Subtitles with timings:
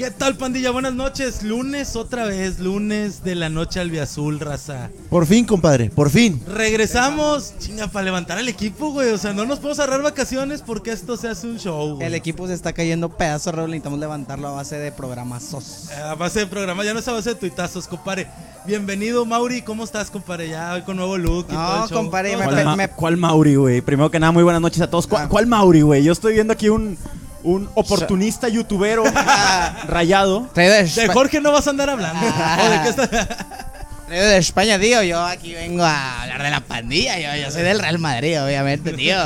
[0.00, 0.70] ¿Qué tal, pandilla?
[0.70, 1.42] Buenas noches.
[1.42, 4.88] Lunes otra vez, lunes de la noche albiazul, raza.
[5.10, 6.40] Por fin, compadre, por fin.
[6.48, 9.10] Regresamos, chinga, para levantar al equipo, güey.
[9.10, 12.06] O sea, no nos podemos agarrar vacaciones porque esto se hace un show, güey.
[12.06, 13.68] El equipo se está cayendo pedazos, Raúl.
[13.72, 15.90] Necesitamos levantarlo a base de programazos.
[15.90, 18.26] A base de programa, ya no es a base de tuitazos, compadre.
[18.66, 19.60] Bienvenido, Mauri.
[19.60, 20.48] ¿Cómo estás, compadre?
[20.48, 21.98] Ya hoy con nuevo look y No, todo el show.
[21.98, 22.46] compadre, ¿Cómo me-?
[22.62, 23.80] ¿Cuál, me- Ma- cuál Mauri, güey?
[23.82, 25.06] Primero que nada, muy buenas noches a todos.
[25.06, 25.28] ¿Cuál, Ah.
[25.28, 26.02] cuál Mauri, güey?
[26.02, 26.96] Yo estoy viendo aquí un,
[27.42, 29.04] un oportunista youtubero
[29.88, 30.48] rayado.
[30.54, 32.20] De, Jorge no vas a andar hablando.
[32.22, 32.58] Ah.
[32.66, 33.46] ¿O de qué está-
[34.08, 35.02] de España, tío.
[35.04, 37.18] Yo aquí vengo a hablar de la pandilla.
[37.18, 39.16] Yo, yo soy del Real Madrid, obviamente, tío.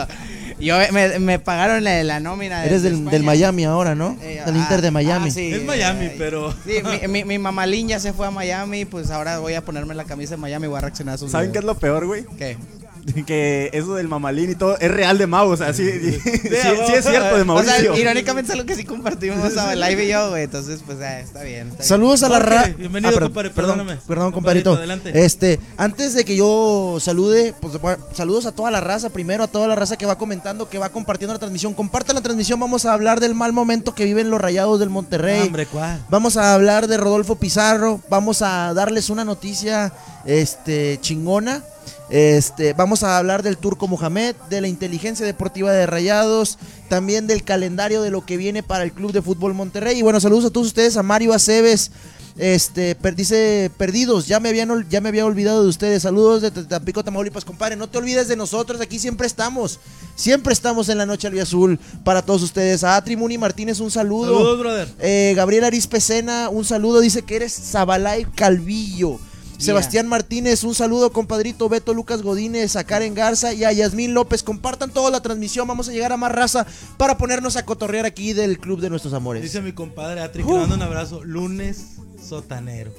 [0.60, 2.60] Yo me, me pagaron la, la nómina.
[2.60, 3.10] de- Eres de del, España.
[3.12, 4.16] del Miami ahora, ¿no?
[4.22, 5.28] Eh, del ah, Inter de Miami.
[5.30, 8.30] ah, sí, Es Miami, eh, pero- Sí, mi, mi, mi mamalín ya se fue a
[8.30, 8.84] Miami.
[8.84, 11.32] Pues ahora voy a ponerme la camisa de Miami y voy a reaccionar a sus
[11.32, 11.76] ¿Saben qué es videos.
[11.76, 12.24] lo peor, güey?
[12.38, 12.56] ¿Qué?
[13.26, 15.48] Que eso del mamalín y todo es real de Mau.
[15.50, 17.94] O sea, sí, sí, sí, sí es cierto de O Mauricio.
[17.94, 20.44] sea, irónicamente es algo que sí compartimos a live y yo, güey.
[20.44, 21.68] Entonces, pues eh, está bien.
[21.68, 21.88] está bien.
[21.88, 22.68] Saludos a la raza.
[22.76, 24.00] bienvenido, compadre, Perdón, perdóname.
[24.06, 24.70] perdón, compadrito.
[24.70, 25.24] Compadrito, adelante.
[25.24, 27.74] Este, antes de que yo salude, pues
[28.14, 29.10] saludos a toda la raza.
[29.10, 31.74] Primero a toda la raza que va comentando, que va compartiendo la transmisión.
[31.74, 32.58] Compartan la transmisión.
[32.60, 35.42] Vamos a hablar del mal momento que viven los rayados del Monterrey.
[35.46, 36.00] Hombre, ¿cuál?
[36.08, 38.00] Vamos a hablar de Rodolfo Pizarro.
[38.08, 39.92] Vamos a darles una noticia
[40.24, 41.62] este, chingona.
[42.10, 47.42] Este, vamos a hablar del Turco Mohamed, de la inteligencia deportiva de Rayados, también del
[47.44, 49.98] calendario de lo que viene para el Club de Fútbol Monterrey.
[49.98, 51.90] Y bueno, saludos a todos ustedes, a Mario Aceves.
[52.36, 56.02] Este, per- dice, perdidos, ya me, habían, ya me había olvidado de ustedes.
[56.02, 57.76] Saludos de Tampico, Tamaulipas, compadre.
[57.76, 59.78] No te olvides de nosotros, aquí siempre estamos.
[60.16, 62.82] Siempre estamos en la noche albiazul para todos ustedes.
[62.84, 64.34] A Trimuni Martínez, un saludo.
[64.34, 64.88] Saludos, brother.
[64.98, 67.00] Eh, Gabriel Aris Pecena, un saludo.
[67.00, 69.18] Dice que eres Zabalay Calvillo.
[69.58, 71.68] Sebastián Martínez, un saludo, compadrito.
[71.68, 74.42] Beto Lucas Godínez, a Karen Garza y a Yasmín López.
[74.42, 75.66] Compartan toda la transmisión.
[75.68, 76.66] Vamos a llegar a más raza
[76.96, 79.42] para ponernos a cotorrear aquí del Club de Nuestros Amores.
[79.42, 81.24] Dice mi compadre Atri que le mando un abrazo.
[81.24, 82.92] Lunes sotanero.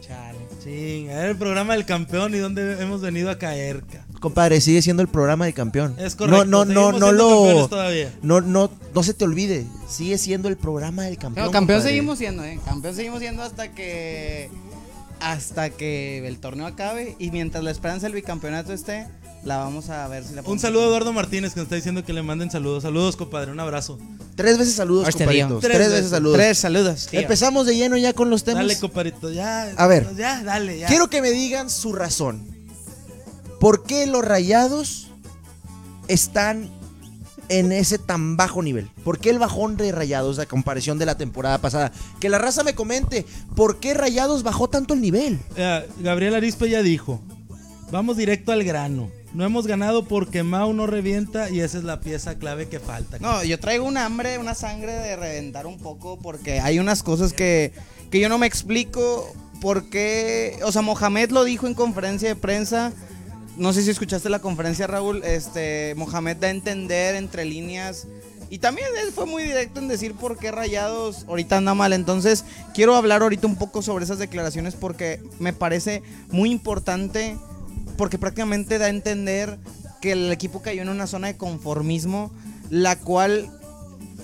[0.00, 0.38] Chale.
[0.62, 3.82] Ching, a ver el programa del campeón y dónde hemos venido a caer.
[3.84, 4.04] ca.
[4.20, 5.94] Compadre, sigue siendo el programa del campeón.
[5.98, 6.44] Es correcto.
[6.44, 7.68] No, no, no, no lo.
[8.22, 9.66] No, no, no se te olvide.
[9.88, 11.46] Sigue siendo el programa del campeón.
[11.46, 11.90] No, campeón compadre.
[11.94, 12.60] seguimos siendo, ¿eh?
[12.64, 14.50] Campeón seguimos siendo hasta que.
[15.22, 17.16] Hasta que el torneo acabe.
[17.18, 19.06] Y mientras la esperanza del bicampeonato esté,
[19.44, 22.04] la vamos a ver si la Un saludo a Eduardo Martínez que nos está diciendo
[22.04, 22.82] que le manden saludos.
[22.82, 23.52] Saludos, compadre.
[23.52, 23.98] Un abrazo.
[24.36, 25.60] Tres veces saludos, Este compadritos.
[25.60, 26.10] Tres, Tres veces veces.
[26.10, 26.36] saludos.
[26.36, 27.06] Tres saludos.
[27.06, 27.20] tío.
[27.20, 28.62] Empezamos de lleno ya con los temas.
[28.62, 29.30] Dale, compadrito.
[29.30, 29.70] Ya.
[29.76, 30.14] A ver.
[30.16, 30.86] Ya, dale, ya.
[30.88, 32.44] Quiero que me digan su razón.
[33.60, 35.08] ¿Por qué los rayados
[36.08, 36.68] están
[37.58, 38.88] en ese tan bajo nivel?
[39.04, 41.92] ¿Por qué el bajón de rayados a comparación de la temporada pasada?
[42.20, 45.38] Que la raza me comente, ¿por qué rayados bajó tanto el nivel?
[45.56, 47.20] Eh, Gabriel Arispe ya dijo.
[47.90, 49.10] Vamos directo al grano.
[49.34, 53.18] No hemos ganado porque Mau no revienta y esa es la pieza clave que falta.
[53.18, 57.34] No, yo traigo un hambre, una sangre de reventar un poco porque hay unas cosas
[57.34, 57.72] que,
[58.10, 59.30] que yo no me explico
[59.60, 60.58] por qué.
[60.64, 62.92] O sea, Mohamed lo dijo en conferencia de prensa.
[63.56, 65.22] No sé si escuchaste la conferencia, Raúl.
[65.24, 68.06] Este, Mohamed da a entender entre líneas.
[68.48, 71.92] Y también él fue muy directo en decir por qué Rayados ahorita anda mal.
[71.92, 77.36] Entonces, quiero hablar ahorita un poco sobre esas declaraciones porque me parece muy importante.
[77.96, 79.58] Porque prácticamente da a entender
[80.00, 82.32] que el equipo cayó en una zona de conformismo,
[82.70, 83.50] la cual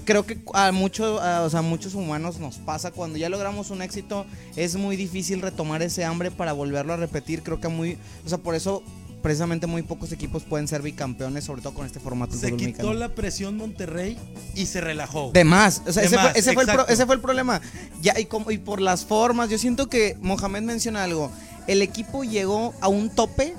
[0.05, 3.83] creo que a, mucho, a- o sea, muchos humanos nos pasa cuando ya logramos un
[3.83, 4.25] éxito,
[4.56, 7.43] es muy difícil retomar ese hambre para volverlo a repetir.
[7.43, 8.83] Creo que muy, o sea, por eso
[9.23, 12.95] precisamente muy pocos equipos pueden ser bicampeones, sobre todo con este formato Se quitó mexicano.
[12.95, 14.17] la presión Monterrey
[14.55, 15.31] y se relajó.
[15.33, 16.93] De más, o sea, De ese, más, fue, ese, fue el pro- exacto.
[16.93, 17.61] ese fue el problema.
[18.01, 21.31] Ya, y, como, y por las formas, yo siento que Mohamed menciona algo.
[21.67, 23.55] El equipo llegó a un tope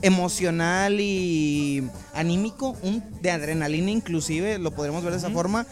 [0.00, 5.66] emocional y anímico, un, de adrenalina inclusive, lo podremos ver de esa forma.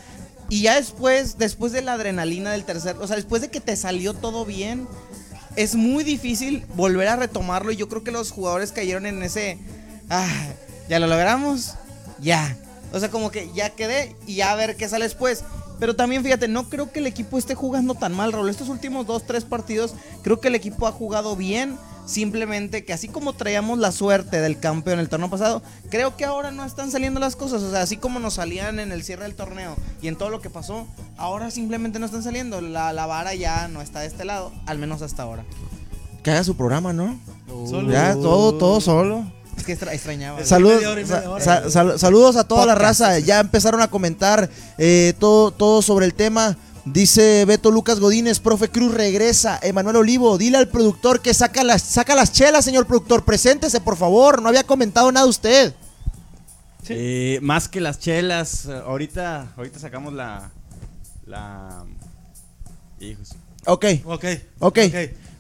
[0.49, 3.77] Y ya después, después de la adrenalina del tercer, o sea, después de que te
[3.77, 4.87] salió todo bien,
[5.57, 7.73] es muy difícil volver a retomarlo.
[7.73, 9.59] Y yo creo que los jugadores cayeron en ese,
[10.09, 10.29] ah,
[10.89, 11.75] ya lo logramos,
[12.21, 12.57] ya.
[12.93, 15.45] O sea, como que ya quedé y ya a ver qué sale después.
[15.79, 18.51] Pero también fíjate, no creo que el equipo esté jugando tan mal, Raúl.
[18.51, 21.79] Estos últimos dos, tres partidos, creo que el equipo ha jugado bien.
[22.11, 26.51] Simplemente que así como traíamos la suerte del campeón el torneo pasado, creo que ahora
[26.51, 27.63] no están saliendo las cosas.
[27.63, 30.41] O sea, así como nos salían en el cierre del torneo y en todo lo
[30.41, 32.61] que pasó, ahora simplemente no están saliendo.
[32.61, 35.45] La, la vara ya no está de este lado, al menos hasta ahora.
[36.25, 37.17] Que haga su programa, ¿no?
[37.69, 37.93] Solo.
[37.93, 39.25] Ya, todo, todo solo.
[39.57, 40.45] Es que extra- extrañaba.
[40.45, 40.83] Saludos,
[41.71, 43.21] sal- saludos a toda la raza.
[43.21, 46.57] Ya empezaron a comentar eh, todo, todo sobre el tema.
[46.85, 49.59] Dice Beto Lucas Godínez, profe Cruz regresa.
[49.63, 53.25] Emanuel Olivo, dile al productor que saca las, saca las chelas, señor productor.
[53.25, 54.41] Preséntese, por favor.
[54.43, 55.75] No había comentado nada usted.
[56.89, 60.51] Eh, más que las chelas, ahorita, ahorita sacamos la,
[61.27, 61.85] la,
[62.99, 63.31] Hijos.
[63.67, 64.25] Ok, Ok.
[64.59, 64.79] ok.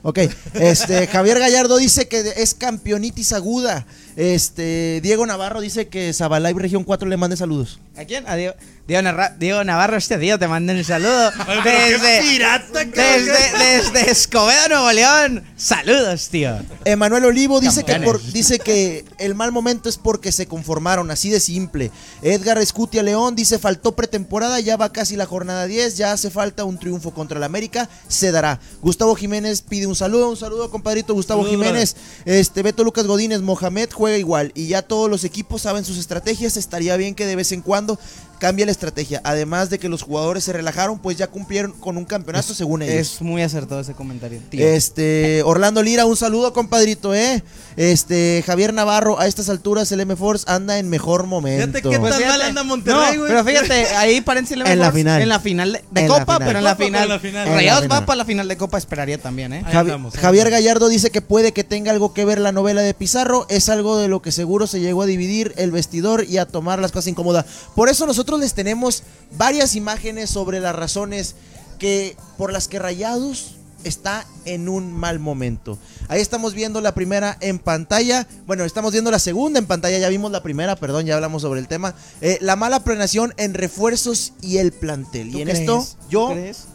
[0.03, 0.19] Ok,
[0.55, 3.87] este, Javier Gallardo dice que es campeonitis aguda.
[4.17, 7.81] Este, Diego Navarro dice que Zabalay Región 4 le mande saludos.
[7.97, 8.27] ¿A quién?
[8.27, 8.55] A Diego,
[8.89, 11.31] Diego, Narra- Diego Navarro, este tío, te mando un saludo.
[11.65, 15.45] Desde, pirata, desde, desde Escobedo, Nuevo León.
[15.57, 16.59] Saludos, tío.
[16.85, 21.31] Emanuel Olivo dice que, por- dice que el mal momento es porque se conformaron, así
[21.31, 21.93] de simple.
[22.23, 26.65] Edgar Escutia León dice faltó pretemporada, ya va casi la jornada 10, ya hace falta
[26.65, 28.59] un triunfo contra el América, se dará.
[28.83, 31.95] Gustavo Jiménez pide un saludo, un saludo compadrito Gustavo Saludo, Jiménez.
[32.25, 36.57] Este Beto Lucas Godínez, Mohamed juega igual y ya todos los equipos saben sus estrategias,
[36.57, 38.01] estaría bien que de vez en cuando
[38.41, 39.21] cambie la estrategia.
[39.23, 42.95] Además de que los jugadores se relajaron, pues ya cumplieron con un campeonato según ellos.
[43.15, 44.67] Es muy acertado ese comentario, tío.
[44.67, 47.45] Este, Orlando Lira, un saludo, compadrito, ¿eh?
[47.77, 51.67] Este, Javier Navarro, a estas alturas el M-Force anda en mejor momento.
[51.67, 53.31] Fíjate qué Pues tan fíjate, mal anda Monterrey, no, güey.
[53.31, 55.23] pero fíjate, ahí paréntesis En la final.
[55.23, 56.47] En la final de, de En la Copa, final.
[56.49, 57.01] pero en la Copa, final.
[57.03, 57.49] pero en la final.
[57.55, 59.63] Rayados va para la final de Copa, esperaría también, ¿eh?
[59.67, 60.51] Ahí Javi- ahí Javier.
[60.51, 63.47] Gallardo dice que puede que tenga algo que ver la novela de Pizarro.
[63.49, 66.79] Es algo de lo que seguro se llegó a dividir el vestidor y a tomar
[66.79, 67.45] las cosas incómodas.
[67.75, 69.03] Por eso nosotros les tenemos
[69.37, 71.35] varias imágenes sobre las razones
[71.79, 75.79] que por las que Rayados está en un mal momento.
[76.09, 78.27] Ahí estamos viendo la primera en pantalla.
[78.47, 79.99] Bueno, estamos viendo la segunda en pantalla.
[79.99, 81.95] Ya vimos la primera, perdón, ya hablamos sobre el tema.
[82.21, 85.31] Eh, la mala planeación en refuerzos y el plantel.
[85.33, 85.61] ¿Tú Y en crees?
[85.61, 86.35] esto ¿Tú yo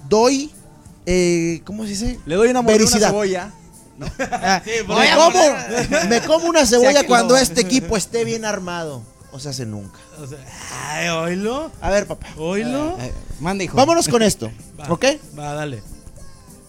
[0.10, 0.50] doy,
[1.06, 2.20] eh, ¿cómo se dice?
[2.26, 3.52] Le doy una una cebolla.
[4.20, 9.04] Ah, Sí, Me como, poner- me como una cebolla cuando este equipo esté bien armado.
[9.36, 10.00] O se hace nunca.
[10.22, 10.38] O sea,
[10.94, 11.70] ay, oílo.
[11.82, 12.28] A ver, papá.
[12.38, 12.96] Oílo.
[13.00, 13.12] Eh,
[13.42, 13.76] Manda, hijo.
[13.76, 14.50] Vámonos con esto.
[14.80, 15.04] Va, ¿Ok?
[15.38, 15.84] Va, dale.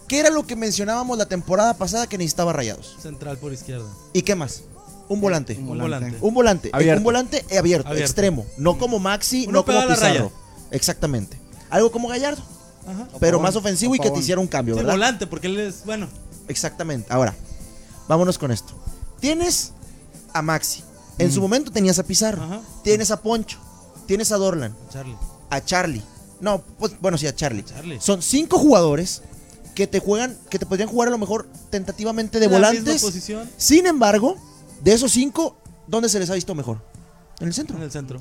[0.09, 2.97] ¿Qué era lo que mencionábamos la temporada pasada que necesitaba Rayados?
[3.01, 3.87] Central por izquierda.
[4.11, 4.63] ¿Y qué más?
[5.07, 5.53] Un volante.
[5.57, 6.17] Un Un volante.
[6.19, 6.69] Un volante.
[6.73, 6.97] Abierto.
[6.99, 8.05] Un volante abierto, Abierto.
[8.05, 8.45] extremo.
[8.57, 9.87] No como Maxi, Uno no como.
[9.87, 10.31] Pizarro.
[10.71, 11.39] Exactamente.
[11.69, 12.41] Algo como Gallardo,
[12.85, 13.07] Ajá.
[13.21, 14.93] pero más ofensivo y que te hiciera un cambio, Sí, ¿verdad?
[14.93, 16.09] volante, porque él es, bueno,
[16.49, 17.07] Exactamente.
[17.11, 17.33] Ahora,
[18.09, 18.73] vámonos con esto.
[19.21, 19.71] Tienes
[20.33, 20.83] a Maxi.
[21.17, 22.43] En su momento tenías a Pizarro.
[22.43, 22.61] Ajá.
[22.83, 23.57] Tienes a Poncho.
[24.05, 24.75] Tienes a Dorlan.
[24.89, 25.15] Charlie.
[25.49, 26.03] a Charlie.
[26.39, 27.63] No, pues, bueno, sí, a Charlie.
[27.63, 27.99] Charlie.
[27.99, 29.23] Son cinco jugadores
[29.75, 33.01] que te juegan, que te podrían jugar a lo mejor tentativamente de La misma volantes.
[33.01, 34.35] posición Sin embargo,
[34.83, 36.81] de esos cinco, ¿dónde se les ha visto mejor?
[37.39, 37.77] En el centro.
[37.77, 38.19] en el centro.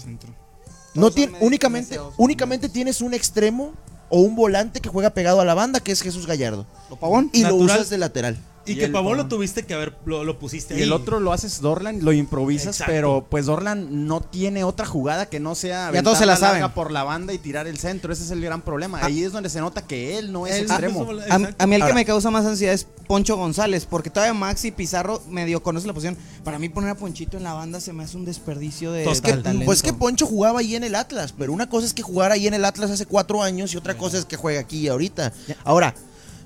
[0.95, 3.73] No tiene, únicamente, únicamente tienes un extremo
[4.09, 6.67] o un volante que juega pegado a la banda, que es Jesús Gallardo.
[6.91, 7.31] ¿Lo pavón?
[7.33, 8.39] Y lo usas de lateral.
[8.67, 10.81] Y, Y que Pavón lo tuviste que haber, lo, lo pusiste ahí.
[10.81, 12.93] Y el otro lo haces Dorlan, lo improvisas, Exacto.
[12.93, 16.69] pero pues Dorlan no tiene otra jugada que no sea Ya todos se la saben.
[16.73, 18.13] por la banda y tirar el centro.
[18.13, 18.99] Ese es el gran problema.
[19.05, 21.07] Ahí es donde se nota que él no es Él- extremo.
[21.31, 21.93] Ah, A, mí el Ahora.
[21.93, 25.93] que me causa más ansiedad es Poncho González, porque todavía Maxi Pizarro medio conoce la
[25.95, 26.17] posición.
[26.43, 29.21] Para mí poner a Ponchito en la banda se me hace un desperdicio de de
[29.21, 29.65] talento.
[29.65, 32.47] pues que Poncho jugaba ahí en el Atlas, pero una cosa es que jugara ahí
[32.47, 35.33] en el Atlas hace cuatro años y otra cosa es que juega aquí ahorita.
[35.65, 35.95] Ahora,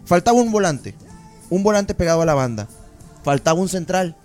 [0.05, 0.95] faltaba un volante,
[1.51, 2.69] un volante pegado a la banda,
[3.23, 4.17] faltaba un central.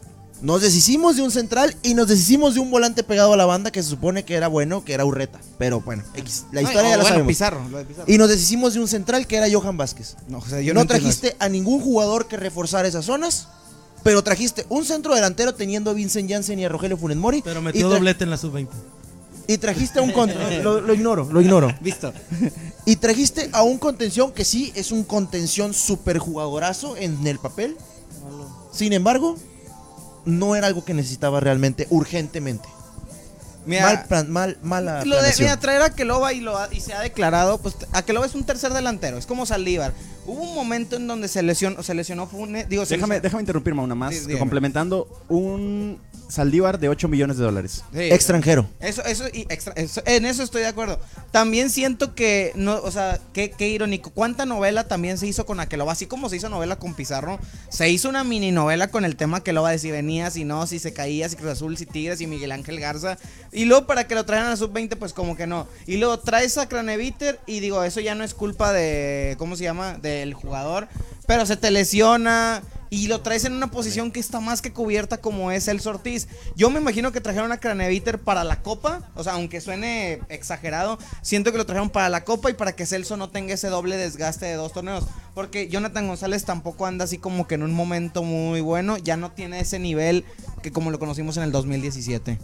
[0.42, 3.72] Nos deshicimos de un central y nos deshicimos de un volante pegado a la banda
[3.72, 5.40] que se supone que era bueno, que era Urreta.
[5.58, 7.28] Pero bueno, X, la Ay, historia ya la bueno, sabemos.
[7.28, 8.12] Pizarro, lo de Pizarro.
[8.12, 10.18] Y nos deshicimos de un central que era Johan Vázquez.
[10.28, 13.48] no, o sea, yo no, no, entiendo trajiste a ningún jugador que reforzara esas zonas,
[14.04, 17.42] pero trajiste un centro delantero teniendo a Vincent Janssen y a Rogelio Funes Mori.
[17.42, 18.68] Pero metió doblete en la sub-20.
[19.48, 20.32] Y trajiste a un con-
[20.64, 21.74] lo, lo ignoro, lo ignoro.
[21.82, 22.14] Visto.
[22.88, 27.76] Y trajiste a un contención que sí es un contención super jugadorazo en el papel.
[28.72, 29.38] Sin embargo,
[30.26, 32.70] no era algo que necesitaba realmente urgentemente.
[33.66, 36.80] Mira, mal, plan- mal, mala lo de, mira, traer a Keloba y, lo ha- y
[36.80, 39.92] se ha declarado, pues a Keloba es un tercer delantero, es como Saldívar.
[40.26, 43.42] Hubo un momento en donde se lesionó, se lesionó Funes, digo, se Déjame, lesionó- déjame
[43.44, 44.14] interrumpirme una más.
[44.14, 44.40] Sí, dígame.
[44.40, 47.84] complementando un Saldívar de 8 millones de dólares.
[47.94, 48.00] Sí.
[48.12, 48.68] Extranjero.
[48.80, 51.00] Eso, eso, y extra- eso- en eso estoy de acuerdo.
[51.32, 54.10] También siento que, no, o sea, qué, qué irónico.
[54.10, 55.92] ¿Cuánta novela también se hizo con Aqueloba?
[55.92, 57.40] Así como se hizo novela con Pizarro,
[57.70, 60.80] se hizo una mini novela con el tema Aqueloba de si venía, si no, si
[60.80, 63.20] se caía, si Cruz Azul, si Tigres, y Miguel Ángel Garza.
[63.52, 65.68] Y luego para que lo traigan a la sub-20, pues como que no.
[65.86, 69.64] Y luego traes a Craneviter y digo, eso ya no es culpa de, ¿cómo se
[69.64, 70.00] llama?
[70.20, 70.88] Del jugador.
[71.28, 72.62] Pero se te lesiona.
[72.90, 76.28] Y lo traes en una posición que está más que cubierta como es el Ortiz.
[76.56, 79.02] Yo me imagino que trajeron a Craneviter para la Copa.
[79.16, 82.86] O sea, aunque suene exagerado, siento que lo trajeron para la Copa y para que
[82.86, 85.06] Celso no tenga ese doble desgaste de dos torneos.
[85.34, 88.98] Porque Jonathan González tampoco anda así como que en un momento muy bueno.
[88.98, 90.24] Ya no tiene ese nivel
[90.62, 92.40] que como lo conocimos en el 2017.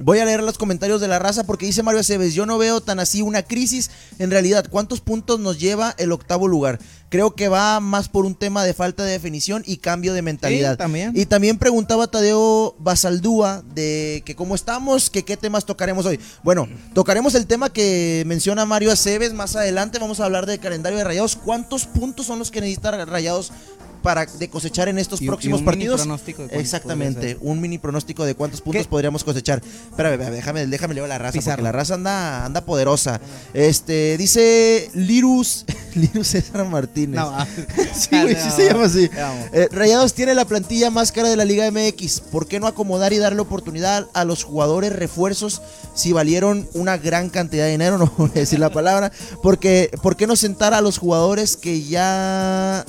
[0.00, 2.80] Voy a leer los comentarios de la raza porque dice Mario Aceves, yo no veo
[2.80, 3.90] tan así una crisis.
[4.20, 6.78] En realidad, ¿cuántos puntos nos lleva el octavo lugar?
[7.10, 10.72] Creo que va más por un tema de falta de definición y cambio de mentalidad.
[10.72, 11.12] Sí, también.
[11.14, 16.20] Y también preguntaba Tadeo Basaldúa de que cómo estamos, que qué temas tocaremos hoy.
[16.42, 19.98] Bueno, tocaremos el tema que menciona Mario Aceves más adelante.
[19.98, 21.36] Vamos a hablar del calendario de Rayados.
[21.36, 23.52] ¿Cuántos puntos son los que necesita Rayados
[24.02, 26.00] para de cosechar en estos Y- y próximos un mini partidos?
[26.02, 28.88] pronóstico de Exactamente, un mini pronóstico de cuántos puntos ¿Qué?
[28.88, 29.62] podríamos cosechar.
[29.90, 31.56] Espérame, déjame, déjame leer la raza, Pizarro.
[31.56, 33.20] porque la raza anda, anda poderosa.
[33.54, 35.64] Este, dice Lirus,
[35.94, 37.16] Lirus César Martínez.
[37.20, 37.46] No, ah.
[37.94, 39.10] Sí, güey, sí se llama así.
[39.52, 42.20] Eh, Rayados tiene la plantilla más cara de la Liga MX.
[42.20, 45.60] ¿Por qué no acomodar y darle oportunidad a los jugadores refuerzos
[45.94, 47.98] si valieron una gran cantidad de dinero?
[47.98, 49.10] No voy a decir la palabra.
[49.42, 52.84] Porque, ¿Por qué no sentar a los jugadores que ya...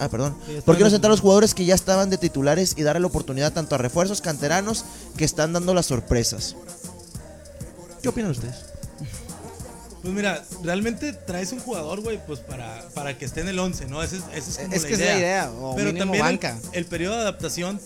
[0.00, 0.34] Ah, perdón.
[0.64, 3.06] ¿Por qué no sentar a los jugadores que ya estaban de titulares y darle la
[3.06, 4.84] oportunidad tanto a refuerzos canteranos
[5.16, 6.56] que están dando las sorpresas?
[8.02, 8.56] ¿Qué opinan ustedes?
[10.02, 13.86] Pues mira, realmente traes un jugador, güey, pues para, para que esté en el 11,
[13.88, 14.02] ¿no?
[14.02, 15.12] Esa es, esa es como Es la que es idea.
[15.12, 16.58] la idea, o Pero también el- banca.
[16.72, 17.78] El, periodo de adaptación,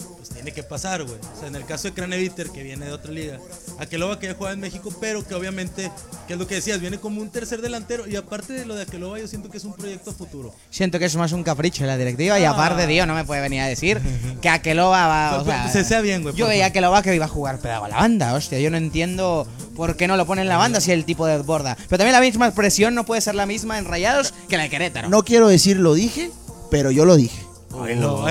[0.44, 1.16] tiene que pasar, güey.
[1.34, 3.38] O sea, en el caso de Craneviter, que viene de otra liga,
[3.78, 5.90] Aqueloba que ya juega en México, pero que obviamente,
[6.26, 8.06] que es lo que decías, viene como un tercer delantero.
[8.06, 10.54] Y aparte de lo de Aqueloba, yo siento que es un proyecto futuro.
[10.70, 12.50] Siento que es más un capricho de la directiva y Ah.
[12.50, 14.00] aparte, tío, no me puede venir a decir
[14.42, 15.38] que Aqueloba va.
[15.40, 16.66] O Pues, sea, se sea bien, güey, Yo veía.
[16.66, 18.60] Aqueloba que iba a jugar pedago a la banda, hostia.
[18.60, 21.38] Yo no entiendo por qué no lo pone en la banda si el tipo de
[21.38, 21.76] borda.
[21.88, 24.70] Pero también la misma presión no puede ser la misma en Rayados que la de
[24.70, 25.08] Querétaro.
[25.08, 26.30] No quiero decir lo dije,
[26.70, 27.43] pero yo lo dije.
[27.75, 28.28] No,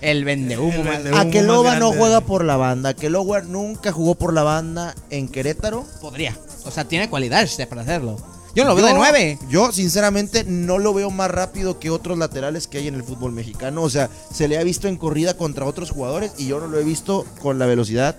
[0.00, 0.72] El vendehumo.
[0.72, 1.20] El vendehumo.
[1.20, 2.90] Aqueloba más no juega por la banda.
[2.90, 5.84] Aqueloba nunca jugó por la banda en Querétaro.
[6.00, 6.36] Podría.
[6.64, 8.16] O sea, tiene cualidades para hacerlo.
[8.54, 9.38] Yo no lo veo de nueve.
[9.50, 13.30] Yo, sinceramente, no lo veo más rápido que otros laterales que hay en el fútbol
[13.32, 13.82] mexicano.
[13.82, 16.78] O sea, se le ha visto en corrida contra otros jugadores y yo no lo
[16.78, 18.16] he visto con la velocidad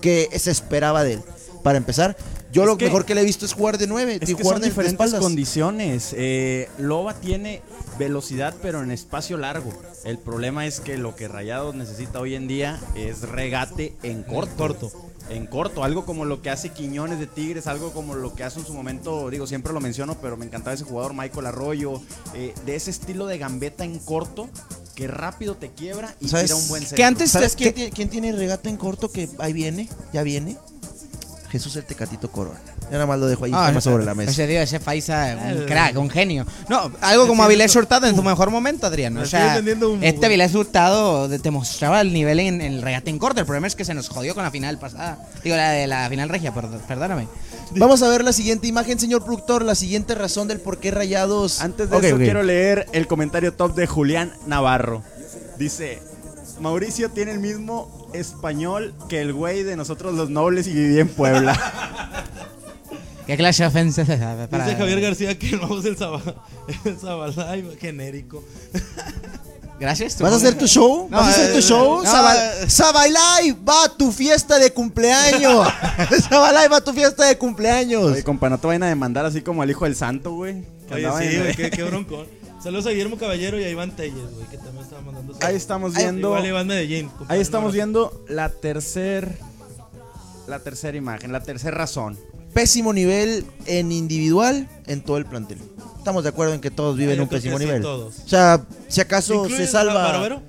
[0.00, 1.22] que se esperaba de él.
[1.64, 2.16] Para empezar,
[2.52, 4.34] yo Es lo que- mejor que le he visto es jugar de nueve, Es y
[4.34, 5.20] que jugar son de diferentes espaldas.
[5.20, 6.14] condiciones.
[6.16, 7.60] Eh, Loba tiene
[8.00, 9.72] velocidad, pero en espacio largo.
[10.04, 14.56] El problema es que lo que Rayados necesita hoy en día es regate en corto.
[14.56, 14.90] corto.
[15.28, 18.58] En corto, algo como lo que hace Quiñones de Tigres, algo como lo que hace
[18.58, 22.00] en su momento, digo, siempre lo menciono, pero me encantaba ese jugador, Michael Arroyo,
[22.34, 24.48] eh, de ese estilo de gambeta en corto,
[24.96, 27.06] que rápido te quiebra y ¿Sabes tira un buen que centro.
[27.06, 29.88] antes- ¿Sabes que- quién, tiene- quién tiene regata en corto que ahí viene?
[30.12, 30.56] Ya viene.
[31.50, 32.60] Jesús el Tecatito Corona.
[32.84, 34.30] Ya nada más lo dejo ahí Ah, sobre la mesa.
[34.30, 36.46] Ese tío, ese Faiza, un crack, un genio.
[36.68, 39.16] No, algo como Avilés Hurtado en su mejor momento, Adrián.
[39.16, 39.58] O sea,
[40.00, 40.26] este.
[40.26, 43.40] Avilés Hurtado te mostraba el nivel en, en el regate en corto.
[43.40, 45.18] El problema es que se nos jodió con la final pasada.
[45.42, 47.26] Digo, la de la final regia, perd- perdóname.
[47.72, 49.64] Vamos a ver la siguiente imagen, señor productor.
[49.64, 51.60] La siguiente razón del por qué rayados.
[51.60, 55.02] Antes de eso quiero leer el comentario top de Julián Navarro.
[55.58, 56.00] Dice,
[56.60, 61.08] Mauricio tiene el mismo español que el güey de nosotros los nobles y vivía en
[61.08, 61.58] Puebla.
[63.26, 64.48] ¿Qué clase de ofensa es esa?
[64.50, 66.20] Para- Dice Javier García que no es el Zaba-
[66.84, 68.42] el Zabalay genérico.
[69.78, 70.16] Gracias.
[70.16, 70.24] tú.
[70.24, 71.08] ¿Vas a hacer tu show?
[71.10, 72.02] No, ¿Vas a hacer tu eh, show?
[72.02, 72.68] no, eh.
[72.68, 75.66] Sabalay, va a tu fiesta de cumpleaños.
[76.28, 78.04] Sabalay, va a tu fiesta de cumpleaños.
[78.12, 80.64] Oye, compa, no te vayan a demandar así como al hijo del santo, güey.
[80.92, 82.26] Oye, sí, en- güey, qué, qué broncón.
[82.62, 85.56] Saludos a Guillermo Caballero y a Iván Telles, güey, que también estaba mandando Ahí saludos.
[85.62, 86.28] estamos Ay, viendo...
[86.28, 87.08] Igual Iván Medellín.
[87.08, 89.38] compadre, Ahí estamos viendo la tercer...
[90.46, 92.18] La tercera imagen, la tercera razón.
[92.52, 95.58] Pésimo nivel en individual en todo el plantel.
[95.96, 97.82] Estamos de acuerdo en que todos viven yo un creo pésimo que sí, nivel.
[97.82, 98.18] todos.
[98.24, 99.94] O sea, si acaso se ¿Incluyes salva.
[99.94, 100.42] Barovero?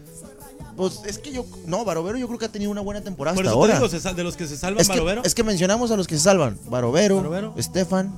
[0.75, 1.45] Pues es que yo.
[1.67, 3.73] No, Barovero yo creo que ha tenido una buena temporada Por hasta eso ahora.
[3.73, 5.21] te digo, se sal- de los que se salvan es, que, Barovero.
[5.23, 7.53] es que mencionamos a los que se salvan: Barovero, Barovero.
[7.57, 8.11] Estefan,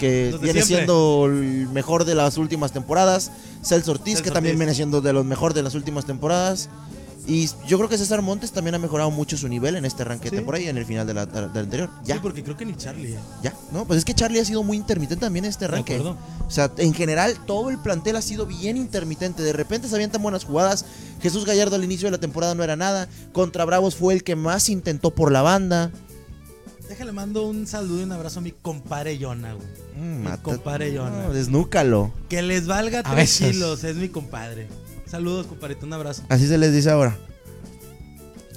[0.00, 0.64] que de viene siempre.
[0.86, 3.30] siendo el mejor de las últimas temporadas.
[3.62, 4.58] Celso Ortiz, Celso que también Ortiz.
[4.60, 6.68] viene siendo de los mejores de las últimas temporadas.
[7.26, 10.24] Y yo creo que César Montes también ha mejorado mucho su nivel en este arranque
[10.24, 10.36] de Sí.
[10.36, 11.90] temporada y en el final de la, de la anterior.
[12.02, 13.12] Ya, Sí, porque creo que ni Charlie.
[13.12, 13.18] eh.
[13.42, 13.54] ya.
[13.72, 15.94] No, pues es que Charlie ha sido muy intermitente también en este De arranque.
[15.96, 16.16] acuerdo.
[16.48, 19.42] O sea, en general todo el plantel ha sido bien intermitente.
[19.44, 20.86] De repente se avientan buenas jugadas.
[21.22, 23.06] Jesús Gallardo al inicio de la temporada no era nada.
[23.32, 25.90] Contra Bravos fue el que más intentó por la banda.
[26.90, 29.66] Déjale, mando un saludo y un abrazo a mi compadre Yona, güey.
[29.96, 31.22] Mm, Mi compadre Yona.
[31.28, 32.12] No, desnúcalo.
[32.28, 34.66] Que les valga A tres kilos, es mi compadre.
[35.08, 36.24] Saludos, compadrito, un abrazo.
[36.28, 37.16] Así se les dice ahora.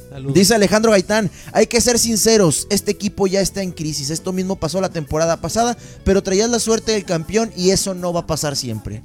[0.10, 0.34] Saludos.
[0.34, 4.10] Dice Alejandro Gaitán, hay que ser sinceros, este equipo ya está en crisis.
[4.10, 8.14] Esto mismo pasó la temporada pasada, pero traías la suerte del campeón y eso no
[8.14, 9.04] va a pasar siempre.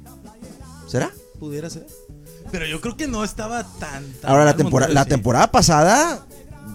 [0.87, 1.11] ¿Será?
[1.39, 1.85] Pudiera ser.
[2.51, 4.03] Pero yo creo que no estaba tan.
[4.13, 5.09] tan Ahora la, tempora- Monterrey, la sí.
[5.09, 6.25] temporada pasada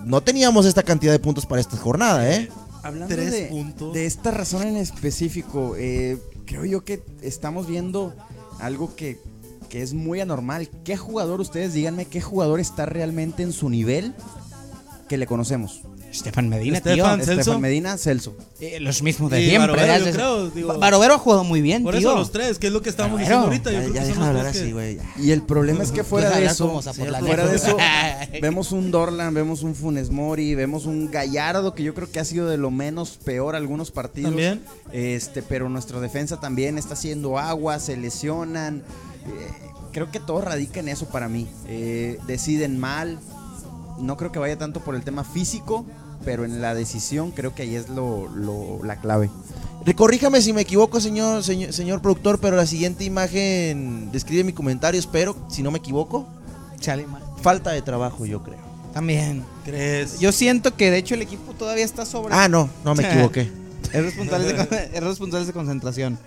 [0.04, 2.48] no teníamos esta cantidad de puntos para esta jornada, ¿eh?
[2.82, 3.94] Hablando Tres de, puntos.
[3.94, 8.14] de esta razón en específico, eh, creo yo que estamos viendo
[8.60, 9.18] algo que,
[9.68, 10.68] que es muy anormal.
[10.84, 14.14] ¿Qué jugador, ustedes díganme, qué jugador está realmente en su nivel?
[14.14, 14.34] Que
[15.08, 15.82] que le conocemos.
[16.14, 17.26] Estefan Medina, Estefan, tío.
[17.26, 17.40] Celso.
[17.40, 18.36] Estefan Medina, Celso.
[18.60, 19.72] Eh, los mismos de Y siempre.
[19.72, 20.06] Barovero, ¿verdad?
[20.06, 20.78] yo creo, digo.
[20.78, 22.10] Barovero ha jugado muy bien, Por tío.
[22.10, 23.48] eso los tres, que es lo que estábamos Claro.
[23.50, 23.72] diciendo ahorita.
[23.72, 24.98] Yo Ya, creo ya que deja de hablar así, güey.
[25.18, 27.76] Y el problema es que fuera de eso, fuera de eso,
[28.40, 32.24] vemos un Dorlan, vemos un Funes Mori, vemos un Gallardo que yo creo que ha
[32.24, 34.30] sido de lo menos peor algunos partidos.
[34.30, 34.62] También.
[34.92, 38.78] Este, pero nuestra defensa también está haciendo agua, se lesionan.
[39.26, 41.48] Eh, creo que todo radica en eso para mí.
[41.66, 43.18] Eh, deciden mal.
[43.98, 45.86] No creo que vaya tanto por el tema físico,
[46.24, 49.30] pero en la decisión creo que ahí es lo, lo- la clave.
[49.96, 54.98] Corríjame si me equivoco, señor, señor, señor productor, pero la siguiente imagen describe mi comentario,
[54.98, 56.26] espero, si no me equivoco.
[56.80, 57.06] Chale.
[57.42, 58.58] Falta de trabajo, yo creo.
[58.94, 59.44] También.
[59.64, 60.20] ¿Crees?
[60.20, 62.34] Yo siento que de hecho el equipo todavía está sobre.
[62.34, 63.50] Ah, no, no me equivoqué.
[63.92, 66.18] Es responsable de, concentración.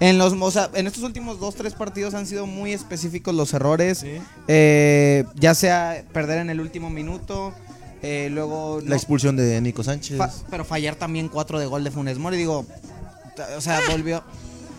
[0.00, 3.52] En los, o sea, en estos últimos dos, tres partidos han sido muy específicos los
[3.52, 3.98] errores.
[3.98, 4.18] Sí.
[4.48, 7.52] Eh, ya sea perder en el último minuto,
[8.04, 10.18] eh, luego La no- expulsión de Nico Sánchez.
[10.18, 12.36] fa- pero fallar también cuatro de gol de Funes Mori.
[12.36, 12.64] Digo,
[13.56, 14.22] o sea, volvió.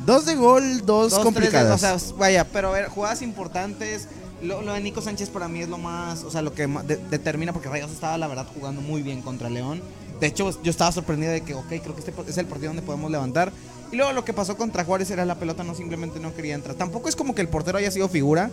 [0.05, 1.79] Dos de gol, dos, dos, complicadas.
[1.81, 4.07] tres de- o sea, vaya, pero a ver, jugadas importantes.
[4.41, 6.97] Lo, lo de Nico Sánchez para mí es lo más, o sea, lo que de-
[7.09, 9.81] determina, porque Rayos estaba, la verdad, jugando muy bien contra León.
[10.19, 12.81] De hecho, yo estaba sorprendido de que, ok, creo que este es el partido donde
[12.83, 13.51] podemos levantar.
[13.91, 16.75] Y luego lo que pasó contra Juárez era la pelota no simplemente no quería entrar.
[16.75, 18.49] Tampoco es como que el portero haya sido figura,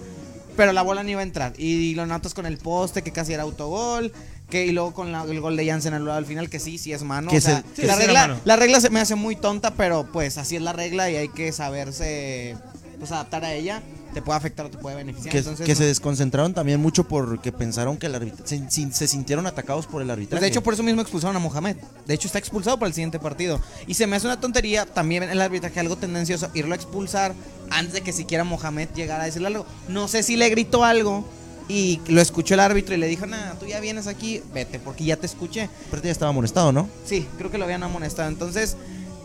[0.56, 1.52] pero la bola no iba a entrar.
[1.58, 4.12] Y lo notas con el poste, que casi era autogol.
[4.52, 6.92] Que, y luego con la- el gol de Jansen anulado al final, que sí, sí
[6.92, 7.30] es mano.
[7.32, 8.40] O sea, la, regla, mano.
[8.44, 11.28] la regla se me hace muy tonta, pero pues así es la regla y hay
[11.30, 12.54] que saberse
[12.98, 13.82] pues, adaptar a ella.
[14.12, 15.32] Te puede afectar o te puede beneficiar.
[15.32, 18.92] que, Entonces, que no- se desconcentraron también mucho porque pensaron que el árbitro se, sin-
[18.92, 20.42] se sintieron atacados por el Pues arbitraje.
[20.44, 21.78] de hecho, por eso mismo expulsaron a Mohamed.
[22.06, 23.58] De hecho, está expulsado para el siguiente partido.
[23.86, 27.32] Y se me hace una tontería también el arbitraje algo tendencioso irlo a expulsar
[27.70, 29.64] antes de que siquiera Mohamed llegara a decirle algo.
[29.88, 31.24] No sé si le gritó algo
[31.72, 35.04] y lo escuchó el árbitro y le dijo, nah, tú ya vienes aquí, vete, porque
[35.04, 35.70] ya te escuché.
[35.90, 36.88] Pero ya estaba amonestado, ¿no?
[37.06, 38.28] Sí, creo que lo habían amonestado.
[38.28, 38.76] Entonces,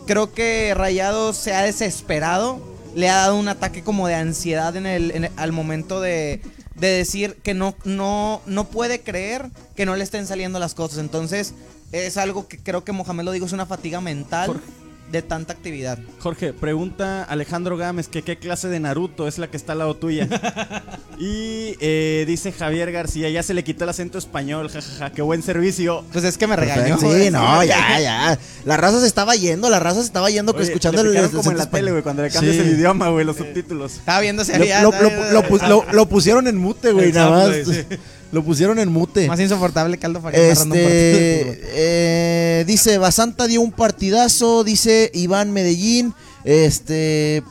[0.06, 2.60] creo que Rayado se ha desesperado.
[2.94, 6.40] Le ha dado un ataque como de ansiedad en el, en el- al momento de,
[6.74, 10.98] de decir que no, no, no puede creer que no le estén saliendo las cosas.
[10.98, 11.52] Entonces,
[11.92, 14.62] es algo que creo que Mohamed lo digo, es una fatiga mental Jorge.
[15.10, 15.98] De tanta actividad.
[16.18, 19.96] Jorge, pregunta Alejandro Gámez que qué clase de Naruto es la que está al lado
[19.96, 20.28] tuya.
[21.18, 25.42] y eh, dice Javier García, ya se le quitó el acento español, jajaja, qué buen
[25.42, 26.04] servicio.
[26.12, 26.98] Pues es que me regañó.
[26.98, 27.24] Perfecto.
[27.24, 28.38] Sí, no, ya, ya.
[28.64, 31.50] La raza se estaba yendo, la raza se estaba yendo Oye, escuchando le el, como
[31.50, 32.60] en la tele, güey, cuando le cambias Sí.
[32.62, 33.94] el idioma, güey, los subtítulos.
[33.94, 37.48] Estaba viéndose Lo, allá, lo- lo- lo pus- lo- lo pusieron en mute, güey, nada
[37.48, 37.56] más.
[37.66, 37.84] sí.
[38.30, 39.26] Lo pusieron en mute.
[39.26, 40.34] Más insoportable Caldo fútbol.
[40.34, 46.14] Este, eh, dice, Basanta dio un partidazo, dice Iván Medellín,
[46.44, 47.42] este...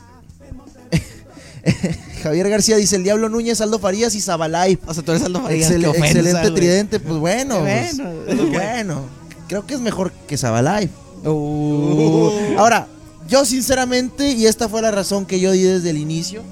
[2.22, 4.78] Javier García dice, el Diablo Núñez, Aldo Farías y Zabalay.
[4.86, 5.70] O sea, tú eres Aldo Farías.
[5.70, 8.12] Excel- ofensa, excelente tridente, pues bueno, pues, bueno.
[8.26, 9.02] pues bueno.
[9.48, 10.88] Creo que es mejor que Zabalay.
[11.24, 12.30] Uh.
[12.56, 12.86] Ahora,
[13.28, 16.42] yo sinceramente, y esta fue la razón que yo di desde el inicio,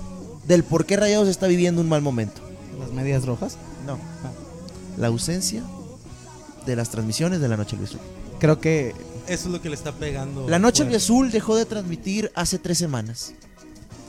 [0.47, 2.41] del por qué Rayados está viviendo un mal momento.
[2.79, 3.57] Las medias rojas.
[3.87, 3.99] No.
[4.97, 5.63] La ausencia
[6.65, 8.01] de las transmisiones de la Noche Azul.
[8.41, 8.95] Creo que
[9.29, 10.49] Eso es lo que le está pegando.
[10.49, 10.97] La Noche fuerte.
[10.97, 13.33] Azul dejó de transmitir hace tres semanas.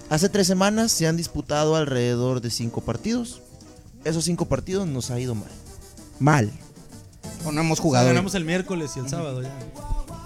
[0.10, 3.42] Hace tres semanas se han disputado alrededor de cinco partidos.
[4.06, 5.50] Esos cinco partidos nos ha ido mal.
[6.20, 6.52] Mal.
[7.46, 8.08] o no hemos O sea, jugado.
[8.08, 9.52] ganamos el miércoles y el sábado ya.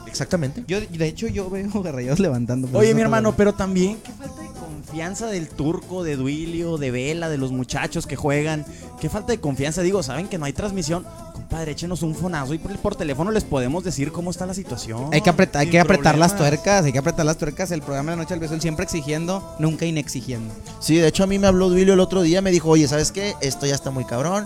[0.05, 0.63] Exactamente.
[0.67, 2.67] Yo, de hecho, yo veo a Rayados levantando.
[2.77, 6.91] Oye, mi no hermano, pero también, qué falta de confianza del turco, de Duilio, de
[6.91, 8.65] Vela, de los muchachos que juegan.
[9.01, 9.81] Qué falta de confianza.
[9.81, 11.03] Digo, saben que no hay transmisión.
[11.33, 15.09] Compadre, échenos un fonazo y por, por teléfono les podemos decir cómo está la situación.
[15.11, 17.71] Hay que, apretar, hay que apretar las tuercas, hay que apretar las tuercas.
[17.71, 20.53] El programa de Noche al Beso siempre exigiendo, nunca inexigiendo.
[20.79, 23.11] Sí, de hecho a mí me habló Duilio el otro día, me dijo, oye, ¿sabes
[23.11, 23.33] qué?
[23.41, 24.45] Esto ya está muy cabrón.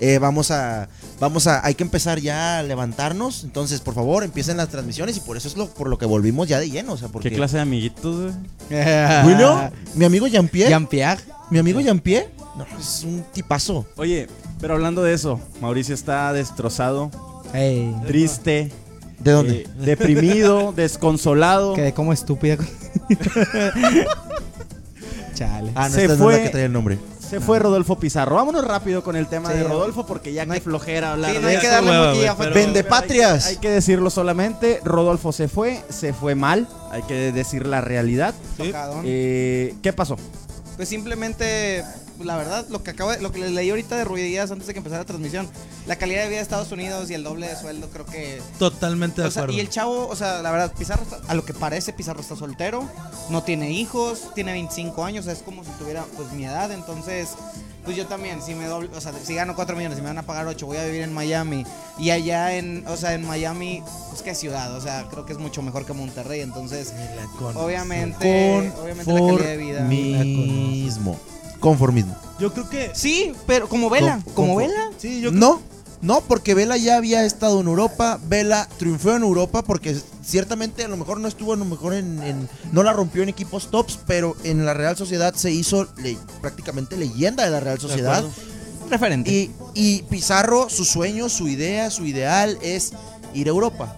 [0.00, 0.88] Eh, vamos a,
[1.20, 3.44] vamos a, hay que empezar ya a levantarnos.
[3.44, 6.48] Entonces, por favor, empiecen las transmisiones y por eso es lo, por lo que volvimos
[6.48, 6.94] ya de lleno.
[6.94, 8.32] O sea, porque ¿Qué clase de amiguitos, güey?
[9.24, 11.20] Duilio, mi amigo Jean-Pierre, Jean-Pierre.
[11.50, 12.30] mi amigo Jean-Pierre,
[12.70, 13.86] no, es un tipazo.
[13.96, 14.26] Oye,
[14.60, 17.10] pero hablando de eso, Mauricio está destrozado,
[17.54, 18.72] Ey, ¿De triste, Eh,
[19.18, 19.54] dónde?
[19.62, 21.74] eh, deprimido, desconsolado.
[21.74, 22.56] quedé como estúpida.
[25.34, 25.72] Chale.
[25.74, 26.98] ah, no, se esta no es fue- la que trae el nombre.
[27.30, 28.34] Se fue Rodolfo Pizarro.
[28.34, 31.30] Vámonos rápido con el tema Sí, de Rodolfo porque ya no que hay- flojera hablar
[31.30, 31.84] Sí, no de hay eso.
[31.84, 32.54] hueva, güey, pero-.
[32.56, 33.46] Vende patrias.
[33.46, 34.80] Hay, que decirlo solamente.
[34.84, 36.66] Rodolfo se fue, se fue mal.
[36.90, 38.34] Hay que decir la realidad.
[38.56, 38.72] Sí.
[39.04, 40.16] Eh, ¿Qué pasó?
[40.80, 41.84] Pues simplemente,
[42.20, 44.72] la verdad, lo que acabo de- lo que les leí ahorita de Ruidías antes de
[44.72, 45.46] que empezara la transmisión,
[45.86, 49.20] la calidad de vida de Estados Unidos y el doble de sueldo, creo que Totalmente
[49.20, 49.58] de O sea, acuerdo.
[49.58, 52.34] y el chavo, o sea, la verdad, Pizarro, está- a lo que parece, Pizarro está
[52.34, 52.88] soltero.
[53.28, 57.28] no tiene hijos, tiene 25 años, es como si tuviera pues mi edad, entonces
[57.84, 60.18] pues yo también, si me doble, o sea, si gano 4 millones y me van
[60.18, 61.64] a pagar 8, voy a vivir en Miami
[61.98, 65.38] y allá en, o sea, en Miami, pues qué ciudad, o sea, creo que es
[65.38, 66.92] mucho mejor que Monterrey, entonces
[67.54, 69.78] obviamente, obviamente la calidad de vida.
[69.80, 71.20] Conformismo.
[71.60, 72.16] Conformismo.
[72.38, 72.90] Yo creo que.
[72.94, 74.90] Sí, pero como Vela, Con- como Vela.
[74.96, 75.60] Sí, yo creo No,
[76.00, 78.18] no, porque Vela ya había estado en Europa.
[78.24, 82.22] Vela triunfó en Europa porque ciertamente a lo mejor no estuvo a lo mejor en,
[82.22, 86.18] en- no la rompió en equipos tops, pero en la Real Sociedad se hizo le-
[86.40, 88.24] prácticamente leyenda de la Real Sociedad.
[88.88, 89.30] Referente.
[89.30, 92.92] Y, y Pizarro, su sueño, su idea, su ideal es
[93.34, 93.96] ir a Europa.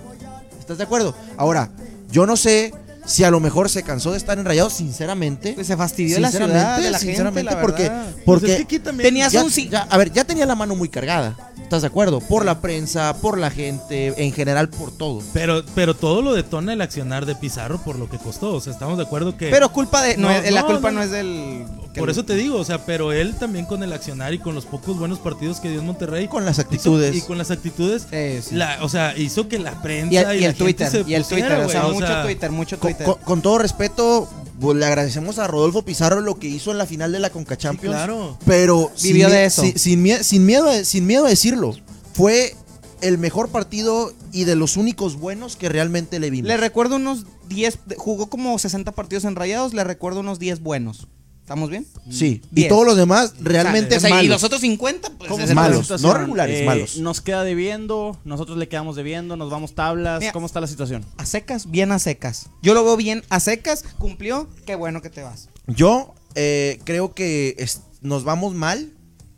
[0.61, 1.15] ¿Estás de acuerdo?
[1.37, 1.71] Ahora,
[2.11, 2.75] yo no sé
[3.07, 5.55] si a lo mejor se cansó de estar en Rayados, sinceramente.
[5.55, 7.91] Pues se fastidió de la ciudad, de la gente, sinceramente, la porque,
[8.25, 9.09] porque Pues es que aquí también.
[9.09, 11.37] Tenías ya- un sí- ya- a ver, ya tenía la mano muy cargada.
[11.73, 12.21] ¿Estás de acuerdo?
[12.21, 15.23] Por la prensa, por la gente, en general por todo.
[15.33, 18.53] Pero, pero todo lo detona el accionar de Pizarro por lo que costó.
[18.53, 19.49] O sea, estamos de acuerdo que.
[19.49, 20.19] Pero culpa de.
[20.19, 20.99] No, la culpa no.
[20.99, 21.65] no, es del.
[22.01, 24.65] Por eso te digo, o sea, pero él también con el accionar y con los
[24.67, 26.29] pocos buenos partidos que dio en Monterrey.
[26.29, 27.17] Con las hizo- actitudes.
[27.17, 28.07] y con las actitudes.
[28.11, 28.55] Sí, sí.
[28.55, 30.91] La, o sea, hizo que la prensa Y y, el, y la el Twitter.
[30.91, 31.67] se Y el pusiera, Twitter.
[31.67, 33.07] O sea, mucho Twitter, mucho Twitter.
[33.07, 34.29] con- con todo respeto,
[34.61, 37.57] pues, le agradecemos a Rodolfo Pizarro lo que hizo en la final de la Conca
[37.57, 37.95] Sí, Champions.
[37.97, 38.39] claro.
[38.47, 39.63] Pero Vivió sin, de eso.
[39.63, 41.75] Sin, sin sin miedo, a- sin miedo a decirlo,
[42.15, 42.55] fue
[43.01, 46.47] el mejor partido y de los únicos buenos que realmente le vimos.
[46.49, 47.79] Le recuerdo unos 10.
[47.97, 49.75] Jugó como 60 partidos en rayados.
[49.75, 51.09] Le recuerdo unos 10 buenos.
[51.53, 51.87] ¿Estamos bien?
[52.11, 54.25] sí, y todos los demás realmente O sea, malos.
[54.25, 56.97] y los otros 50, pues ¿Cómo es está la malos, no regulares, Eh, malos.
[56.97, 60.21] Nos queda debiendo, nosotros le quedamos debiendo, nos vamos tablas.
[60.21, 60.33] Mira.
[60.33, 61.05] ¿Cómo está la situación?
[61.19, 62.47] A secas, bien a secas.
[62.63, 63.85] Yo lo veo bien a secas.
[63.99, 64.49] Cumplió.
[64.65, 65.51] Qué bueno que te vas.
[65.67, 68.91] Yo eh, creo que es- nos vamos mal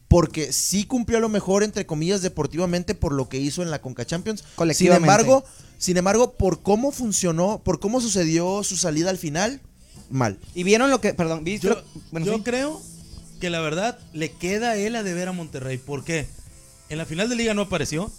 [0.06, 3.80] porque sí cumplió a lo mejor, entre comillas, deportivamente por lo que hizo en la
[3.80, 4.44] Conca Champions.
[4.72, 5.44] Sin embargo,
[5.78, 9.60] sin embargo, por cómo funcionó, por cómo sucedió su salida al final,
[10.14, 10.38] mal.
[10.54, 11.12] Y vieron lo que.
[11.14, 11.66] Perdón, ¿viste?
[11.68, 12.42] Yo, lo- bueno, yo sí.
[12.42, 12.80] creo
[13.40, 15.76] que la verdad le queda a él a deber a Monterrey.
[15.76, 16.26] ¿Por qué?
[16.88, 18.10] En la final de liga no apareció.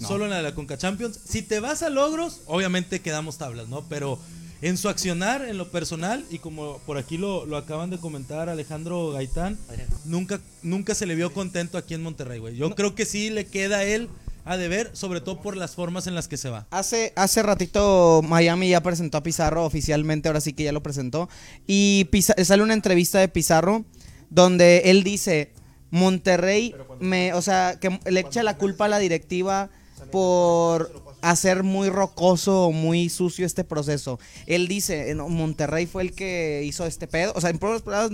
[0.00, 1.18] Solo en la de la Conca Champions.
[1.26, 3.82] Si te vas a logros, obviamente quedamos tablas, ¿no?
[3.88, 4.18] Pero
[4.60, 8.50] en su accionar, en lo personal, y como por aquí lo, lo acaban de comentar
[8.50, 9.56] Alejandro Gaitán,
[10.04, 12.56] nunca, nunca se le vio contento aquí en Monterrey, güey.
[12.56, 14.08] Yo creo que sí le queda a él
[14.46, 16.66] a deber, sobre todo por las formas en las que se va.
[16.70, 21.28] Hace, hace ratito Miami ya presentó a Pizarro oficialmente, ahora sí que ya lo presentó.
[21.66, 22.08] Y
[22.44, 23.84] sale una entrevista de Pizarro
[24.30, 25.52] donde él dice,
[25.90, 29.68] Monterrey, me, o sea, que le echa la culpa a la directiva
[30.12, 34.18] por hacer muy rocoso o muy sucio este proceso.
[34.46, 37.58] Él dice, eh, no, Monterrey fue el que hizo este pedo, o sea, en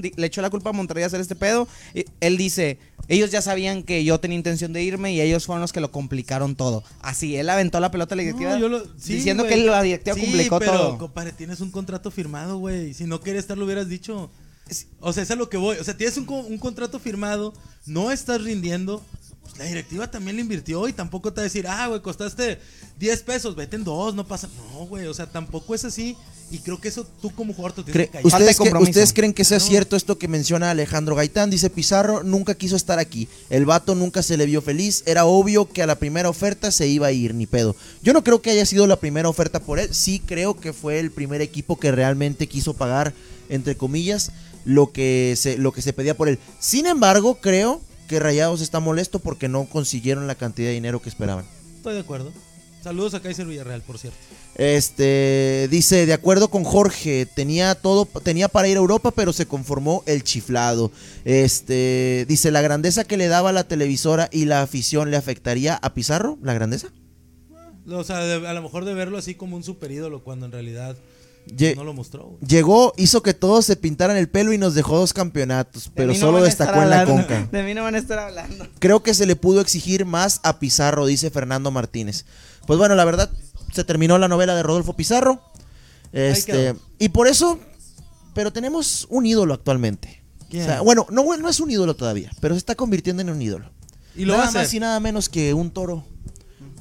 [0.03, 1.69] di- le echó la culpa a Monterrey de hacer este pedo.
[1.95, 5.61] Y él dice, ellos ya sabían que yo tenía intención de irme y ellos fueron
[5.61, 6.85] los que lo complicaron todo.
[7.01, 9.57] Así, él aventó la pelota a la directiva No, yo lo- sí, diciendo güey.
[9.57, 10.99] que la directiva Sí, complicó pero, todo.
[10.99, 12.95] compadre, tienes un contrato firmado, güey.
[12.95, 14.31] Si no querías estar, lo hubieras dicho.
[15.01, 15.77] O sea, es a lo que voy.
[15.79, 17.53] O sea, tienes un, un contrato firmado,
[17.85, 19.05] no estás rindiendo.
[19.43, 22.59] Pues la directiva también le invirtió y tampoco te va a decir, ah, güey, costaste
[22.99, 24.49] 10 pesos, vete en dos, no pasa.
[24.73, 26.17] No, güey, o sea, tampoco es así.
[26.51, 28.27] Y creo que eso tú como jugador te tienes que callar.
[28.27, 28.91] ¿Ustedes, que- compromiso.
[28.91, 29.65] ¿Ustedes creen que sea No.
[29.65, 31.49] cierto esto que menciona Alejandro Gaitán?
[31.49, 33.27] Dice Pizarro nunca quiso estar aquí.
[33.49, 35.03] El vato nunca se le vio feliz.
[35.07, 37.75] Era obvio que a la primera oferta se iba a ir, ni pedo.
[38.03, 39.95] Yo no creo que haya sido la primera oferta por él.
[39.95, 43.15] Sí creo que fue el primer equipo que realmente quiso pagar,
[43.49, 44.31] entre comillas,
[44.67, 46.39] lo que se, lo que se pedía por él.
[46.61, 47.81] Sin embargo, creo
[48.13, 51.47] que Rayados está molesto porque no consiguieron la cantidad de dinero que esperaban.
[51.77, 52.31] Estoy de acuerdo.
[52.83, 54.19] Saludos a Kaiser Villarreal, por cierto.
[54.57, 59.47] Este dice, de acuerdo con Jorge, tenía todo, tenía para ir a Europa, pero se
[59.47, 60.91] conformó el chiflado.
[61.25, 65.95] Este dice, la grandeza que le daba la televisora y la afición le afectaría a
[65.95, 66.89] Pizarro, la grandeza.
[67.89, 70.53] O sea, de- a lo mejor de verlo así como un super ídolo cuando en
[70.53, 70.97] realidad
[71.47, 72.39] Lle- no lo mostró.
[72.47, 76.13] Llegó, hizo que todos se pintaran el pelo y nos dejó dos campeonatos, De pero
[76.13, 77.49] no solo destacó en la conca.
[77.53, 78.69] De mí no van a estar hablando.
[78.79, 82.25] Creo que se le pudo exigir más a Pizarro, dice Fernando Martínez.
[82.67, 83.31] Pues bueno, la verdad,
[83.73, 85.43] se terminó la novela de Rodolfo Pizarro.
[86.13, 87.59] Este, y por eso,
[88.35, 90.23] pero tenemos un ídolo actualmente.
[90.51, 90.63] ¿Quién?
[90.63, 93.41] O sea, bueno, no, no es un ídolo todavía, pero se está convirtiendo en un
[93.41, 93.71] ídolo.
[94.15, 96.05] Y lo nada va a más y nada menos que un toro,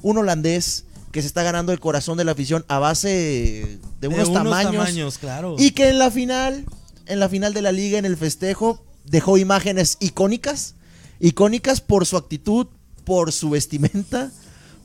[0.02, 4.32] un holandés que se está ganando el corazón de la afición a base de unos,
[4.32, 5.56] tamaños, tamaños, claro.
[5.58, 6.64] y que en la final,
[7.06, 10.74] en la final de la liga, en el festejo, dejó imágenes icónicas.
[11.20, 12.66] Icónicas por su actitud,
[13.04, 14.30] por su vestimenta,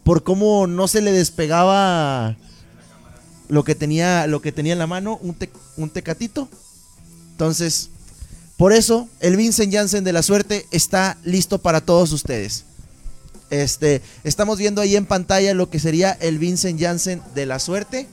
[0.03, 2.35] por cómo no se le despegaba
[3.49, 6.49] lo que tenía, lo que tenía en la mano, un, te- un tecatito.
[7.31, 7.89] Entonces,
[8.57, 12.65] por eso, el Vincent Janssen de la suerte está listo para todos ustedes.
[13.49, 18.07] Este, estamos viendo ahí en pantalla lo que sería el Vincent Janssen de la suerte.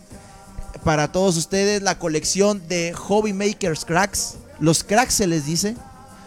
[0.85, 4.35] para todos ustedes la colección de Hobby Makers Cracks.
[4.61, 5.77] Los cracks se les dice.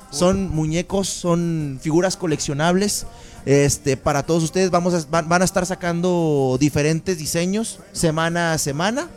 [0.10, 3.06] Son muñecos, son figuras coleccionables.
[3.46, 9.10] Este, para todos ustedes vamos a- van a estar sacando diferentes diseños semana a semana.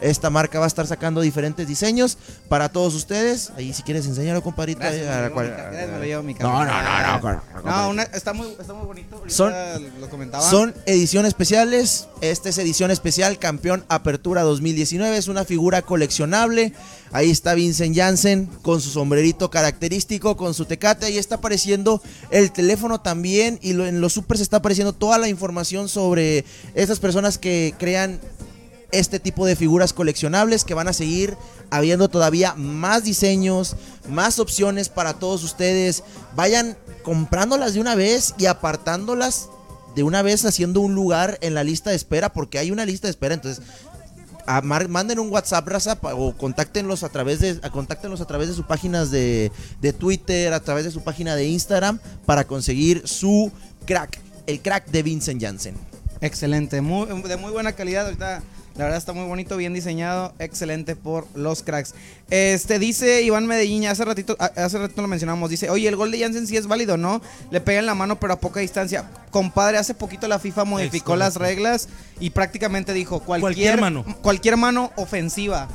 [0.00, 3.50] Esta marca va a estar sacando diferentes diseños para todos ustedes.
[3.56, 4.80] Ahí si quieres enseñarlo, compadrito.
[4.80, 5.56] Gracias, ahí, a la cual-
[6.24, 9.22] mi No, no, no, no, No, una- está, muy, está muy bonito.
[9.28, 9.52] Son-
[10.00, 10.48] lo comentaba.
[10.48, 12.08] Son ediciones especiales.
[12.20, 15.16] Esta es edición especial Campeón Apertura 2019.
[15.16, 16.72] Es una figura coleccionable.
[17.12, 21.06] Ahí está Vincent Janssen con su sombrerito característico, con su tecate.
[21.06, 23.58] Ahí está apareciendo el teléfono también.
[23.62, 28.20] Y lo- en los supers está apareciendo toda la información sobre estas personas que crean
[28.98, 31.36] este tipo de figuras coleccionables que van a seguir
[31.70, 33.76] habiendo todavía más diseños,
[34.08, 36.02] más opciones para todos ustedes.
[36.34, 39.48] Vayan comprándolas de una vez y apartándolas
[39.94, 43.06] de una vez haciendo un lugar en la lista de espera porque hay una lista
[43.06, 43.62] de espera, entonces
[44.62, 48.66] manden un WhatsApp raza o contáctenlos a través de a, contáctenlos a través de sus
[48.66, 53.50] páginas de, de Twitter, a través de su página de Instagram para conseguir su
[53.86, 55.74] crack, el crack de Vincent Janssen.
[56.20, 58.06] Excelente, muy, de muy buena calidad.
[58.06, 58.42] Ahorita,
[58.76, 61.94] la verdad está muy bonito, bien diseñado, excelente por los cracks.
[62.30, 66.10] Este dice Iván Medellín, hace ratito, a- hace ratito lo mencionamos, dice, oye, el gol
[66.10, 67.22] de Jansen sí es válido, ¿no?
[67.50, 69.08] Le pega en la mano, pero a poca distancia.
[69.30, 71.88] Compadre, hace poquito la FIFA modificó las reglas
[72.20, 73.40] y prácticamente dijo cualquier,
[73.76, 74.04] Cualquier mano.
[74.22, 75.68] cualquier mano ofensiva,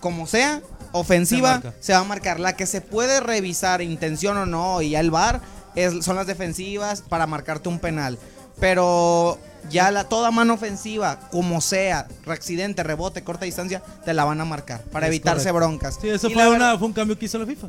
[0.00, 0.60] como sea,
[0.92, 2.38] ofensiva, Se va a marcar.
[2.40, 5.40] La que se puede revisar, intención o no, y ya el VAR,
[5.74, 8.18] es, son las defensivas para marcarte un penal.
[8.60, 9.38] Pero
[9.70, 14.44] ya la toda mano ofensiva, como sea, reaccidente, rebote, corta distancia, te la van a
[14.44, 15.56] marcar para Es evitarse correcto.
[15.68, 15.98] broncas.
[16.00, 17.68] Sí, eso Y fue, una, un cambio que hizo la FIFA.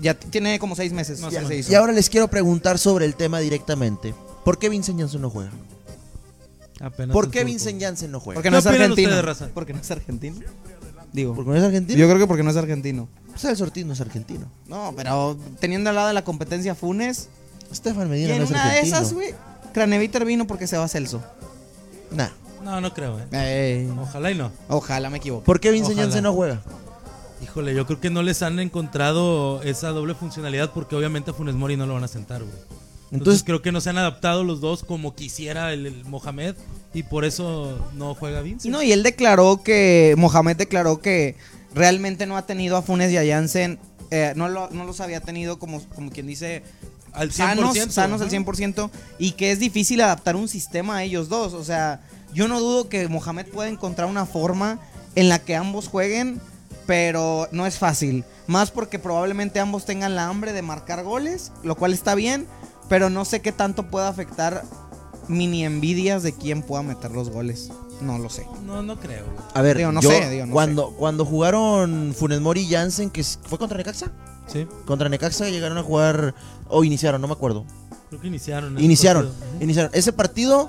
[0.00, 1.20] Ya tiene como seis meses.
[1.20, 1.70] Más ya se hizo.
[1.72, 4.14] Y ahora les quiero preguntar sobre el tema directamente.
[4.44, 5.50] ¿Por qué Vincent Janssen no juega?
[6.80, 7.52] Apenas ¿Por qué fútbol.
[7.52, 8.36] Vincent Janssen no juega?
[8.36, 9.22] Porque ¿Qué no es argentino.
[9.22, 9.48] raza?
[9.54, 10.36] Porque no es argentino.
[11.12, 11.34] Digo.
[11.34, 11.98] ¿Porque no es argentino?
[11.98, 13.08] Yo creo que porque no es argentino.
[13.30, 14.50] Pues el Ortiz no es argentino.
[14.66, 17.28] No, pero teniendo al lado de la competencia Funes.
[17.72, 18.96] Stefan Y Medina en no es una de argentino.
[18.98, 19.34] esas, güey,
[19.74, 21.22] Craneviter vino porque se va Celso.
[22.10, 22.28] Nah.
[22.62, 23.92] No, no creo, eh.
[24.00, 24.50] Ojalá y no.
[24.68, 25.44] Ojalá me equivoque.
[25.44, 26.06] ¿Por qué Vincent Ojalá.
[26.06, 26.62] Janssen no juega?
[27.42, 31.54] Híjole, yo creo que no les han encontrado esa doble funcionalidad porque obviamente a Funes
[31.54, 32.54] Mori no lo van a sentar, güey.
[32.54, 36.54] Entonces, Entonces, creo que no se han adaptado los dos como quisiera el, el Mohamed
[36.94, 38.72] y por eso no juega Vincent.
[38.72, 41.36] no, y él declaró que, Mohamed declaró que
[41.74, 43.78] realmente no ha tenido a Funes y a Jansen,
[44.10, 46.62] eh, no, lo- no los había tenido como, como quien dice,
[47.12, 47.32] al 100%.
[47.32, 48.36] sanos, sanos al ajá.
[48.36, 51.52] 100%, y que es difícil adaptar un sistema a ellos dos.
[51.54, 52.00] O sea,
[52.32, 54.78] yo no dudo que Mohamed pueda encontrar una forma
[55.14, 56.40] en la que ambos jueguen,
[56.86, 58.24] pero no es fácil.
[58.46, 62.46] Más porque probablemente ambos tengan la hambre de marcar goles, lo cual está bien,
[62.88, 64.64] pero no sé qué tanto puede afectar
[65.28, 67.70] mini envidias de quién pueda meter los goles.
[68.00, 68.46] No lo sé.
[68.66, 72.40] No, no creo, a ver, digo, no yo, sé, digo, no cuando, cuando jugaron Funes
[72.40, 74.10] Mori y Janssen, que fue contra Necaxa,
[74.46, 76.34] Sí, contra Necaxa llegaron a jugar,
[76.68, 77.64] o iniciaron, no me acuerdo.
[78.10, 78.78] creo que iniciaron.
[78.78, 79.62] Iniciaron, partido.
[79.62, 79.90] Iniciaron.
[79.94, 80.68] Ese partido,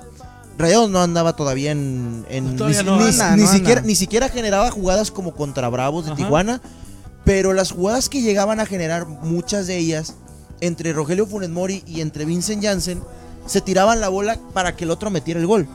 [0.56, 2.24] Rayados no andaba todavía en...
[2.30, 3.86] en- No, todavía ni, no ni- anda, ni no siquiera, anda.
[3.88, 6.16] ni siquiera generaba jugadas como contra Bravos de Ajá.
[6.22, 6.62] Tijuana,
[7.24, 10.14] pero las jugadas que llegaban a generar, muchas de ellas,
[10.60, 13.02] entre Rogelio Funes Mori y entre Vincent Janssen,
[13.46, 15.68] se tiraban la bola para que el otro metiera el gol.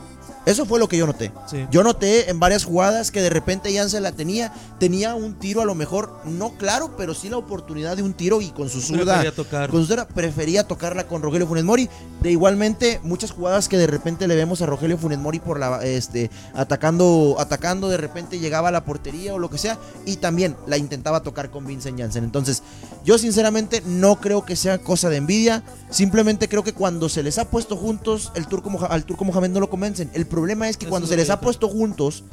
[0.44, 1.32] Eso fue lo que yo noté.
[1.46, 1.66] Sí.
[1.70, 5.64] Yo noté en varias jugadas que de repente Janssen la tenía, tenía un tiro a
[5.64, 9.22] lo mejor no claro, pero sí la oportunidad de un tiro y con su zurda,
[9.70, 11.88] con su prefería tocarla con Rogelio Funes Mori.
[12.20, 15.84] De igualmente muchas jugadas que de repente le vemos a Rogelio Funes Mori por la
[15.84, 20.56] este atacando atacando de repente llegaba a la portería o lo que sea y también
[20.66, 22.24] la intentaba tocar con Vincent Janssen.
[22.24, 22.62] Entonces,
[23.04, 27.38] yo sinceramente no creo que sea cosa de envidia, simplemente creo que cuando se les
[27.38, 30.10] ha puesto juntos el turco al turco Mohamed no lo convencen.
[30.14, 32.24] El problema es que Eso cuando se les ha yo puesto juntos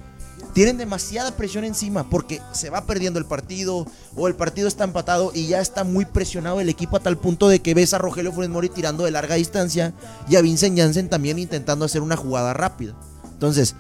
[0.54, 3.86] tienen demasiada presión encima porque se va perdiendo el partido
[4.16, 7.48] o el partido está empatado y ya está muy presionado el equipo a tal punto
[7.50, 9.94] de que ves a Rogelio Funes Mori tirando de larga distancia
[10.28, 12.96] y a Vincent Janssen también intentando hacer una jugada rápida.
[13.34, 13.76] Entonces,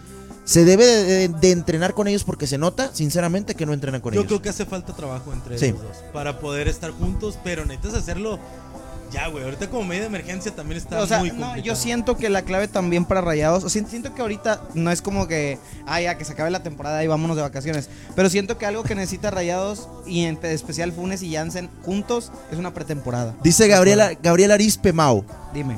[0.46, 4.02] se debe de, de- de entrenar con ellos porque se nota, sinceramente, que no entrenan
[4.02, 4.28] con Yo ellos.
[4.28, 5.66] creo que hace falta trabajo entre Sí.
[5.68, 8.40] ellos dos para poder estar juntos, pero necesitas hacerlo
[9.12, 9.44] ya, güey.
[9.44, 11.64] Ahorita como media de emergencia también está o sea, muy no, complicado.
[11.64, 15.02] yo siento que la clave también para Rayados, o sea, siento que ahorita no es
[15.02, 18.58] como que, ah, ya, que se acabe la temporada y vámonos de vacaciones, pero siento
[18.58, 23.36] que algo que necesita Rayados y en especial Funes y Jansen juntos es una pretemporada.
[23.44, 25.24] Dice Gabriela, Gabriel Arispe Mau.
[25.54, 25.78] Dime.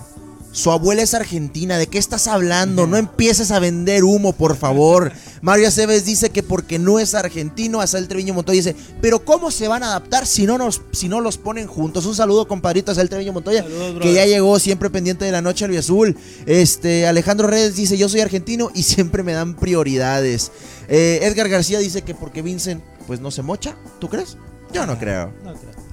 [0.53, 2.85] Su abuela es argentina, ¿de qué estás hablando?
[2.85, 5.13] No empieces a vender humo, por favor.
[5.41, 9.69] Mario Aceves dice que porque no es argentino, Azael Treviño Montoya dice, pero ¿cómo se
[9.69, 12.05] van a adaptar si no, nos, si no los ponen juntos?
[12.05, 15.63] Un saludo, compadrito Azael Treviño Montoya, Saludos, que ya llegó siempre pendiente de la noche
[15.63, 16.17] al azul.
[16.45, 20.51] Este, Alejandro Redes dice, yo soy argentino y siempre me dan prioridades.
[20.89, 24.37] Eh, Edgar García dice que porque Vincent, pues no se mocha, ¿tú crees?
[24.73, 25.31] Yo no creo.
[25.45, 25.90] No creo.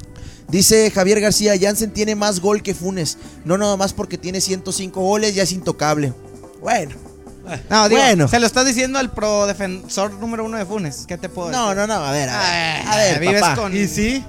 [0.48, 3.18] Dice Javier García, Jansen tiene más gol que Funes.
[3.44, 6.12] No nada más porque tiene 105 goles, ya es intocable.
[6.60, 6.94] Bueno,
[7.70, 8.28] No, digo, Bueno.
[8.28, 11.04] se lo estás diciendo al pro defensor número uno de Funes.
[11.06, 11.76] ¿Qué te puedo no, decir?
[11.76, 12.46] no, no, a ver, a ver.
[12.50, 13.56] Ay, a ver, vives papá.
[13.56, 13.76] con.
[13.76, 14.24] ¿Y sí?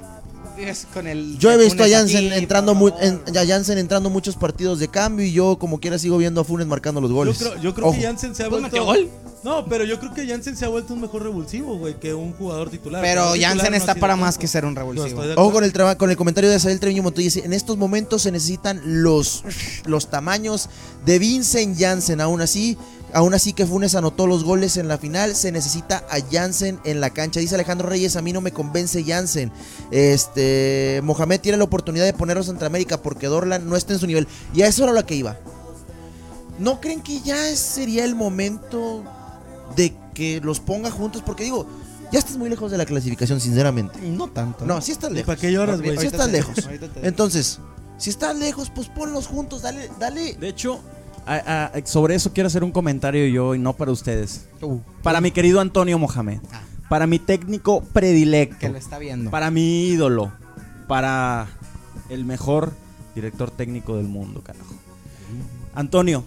[0.60, 1.38] Vives con el.
[1.38, 3.22] Yo he visto a Jansen aquí, entrando por mu- favor.
[3.26, 6.44] en- a Jansen entrando muchos partidos de cambio y yo como quiera sigo viendo a
[6.44, 7.38] Funes marcando los Yo goles.
[7.38, 7.96] creo, yo creo Ojo.
[7.96, 8.84] que Jansen se ha vuelto.
[8.84, 9.08] gol.
[9.42, 12.34] No, pero yo creo que Jansen se ha vuelto un mejor revulsivo, güey, que un
[12.34, 13.00] jugador titular.
[13.00, 15.22] Pero Jugador titular Jansen no está para más que ser un revulsivo.
[15.22, 17.24] de Ojo con el, traba- con el comentario de Asael Treviño Montoya.
[17.24, 19.42] Dice, en estos momentos se necesitan los,
[19.86, 20.68] los tamaños
[21.06, 22.20] de Vincent Jansen.
[22.20, 22.76] Aún así,
[23.14, 27.00] aún así que Funes anotó los goles en la final, se necesita a Jansen en
[27.00, 27.40] la cancha.
[27.40, 29.52] Dice Alejandro Reyes, a mí no me convence Jansen.
[29.90, 34.06] Este, Mohamed tiene la oportunidad de ponerlo a Centroamérica porque Dorlan no está en su
[34.06, 34.26] nivel.
[34.54, 35.36] Y a eso era lo que iba.
[36.58, 39.02] ¿No creen que ya sería el momento
[39.76, 41.22] de que los ponga juntos?
[41.24, 41.66] Porque digo,
[42.12, 43.98] ya estás muy lejos de la clasificación, sinceramente.
[44.02, 44.66] No tanto.
[44.66, 45.26] No, sí estás ¿Y lejos.
[45.26, 45.96] para qué lloras, güey?
[45.96, 46.56] Sí estás lejos.
[47.02, 47.60] Entonces,
[47.96, 50.34] si estás lejos, pues ponlos juntos, dale, dale.
[50.34, 50.80] De hecho,
[51.36, 54.46] a- a- sobre eso quiero hacer un comentario yo y no para ustedes.
[54.60, 56.40] Uh, Para mi querido Antonio Mohamed.
[56.52, 56.62] Ah.
[56.88, 58.58] Para mi técnico predilecto.
[58.58, 59.30] que lo está viendo.
[59.30, 60.32] Para mi ídolo.
[60.88, 61.46] Para
[62.08, 62.72] el mejor
[63.14, 64.74] director técnico del mundo, carajo.
[65.74, 66.24] Antonio,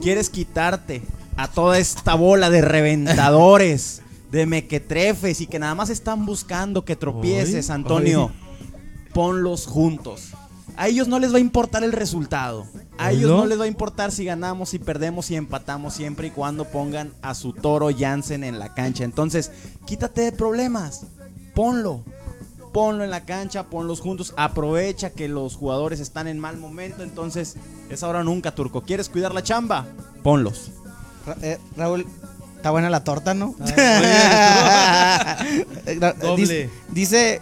[0.00, 1.02] ¿quieres quitarte
[1.36, 4.00] a toda esta bola de reventadores,
[4.32, 8.30] de mequetrefes y que nada más están buscando que tropieces, Antonio?
[9.12, 10.32] Ponlos juntos.
[10.76, 12.66] A ellos no les va a importar el resultado.
[12.98, 16.30] A ellos no les va a importar si ganamos, si perdemos, si empatamos, siempre y
[16.30, 19.04] cuando pongan a su toro Jansen en la cancha.
[19.04, 19.50] Entonces,
[19.86, 21.02] quítate de problemas.
[21.54, 22.04] Ponlo.
[22.72, 24.34] Ponlo en la cancha, ponlos juntos.
[24.36, 27.02] Aprovecha que los jugadores están en mal momento.
[27.02, 27.56] Entonces,
[27.88, 28.82] es ahora nunca, Turco.
[28.82, 29.86] ¿Quieres cuidar la chamba?
[30.22, 30.70] Ponlos.
[31.26, 32.06] Ra- eh, Raúl,
[32.56, 33.54] está buena la torta, ¿no?
[36.20, 36.70] Doble.
[36.90, 37.40] Dice,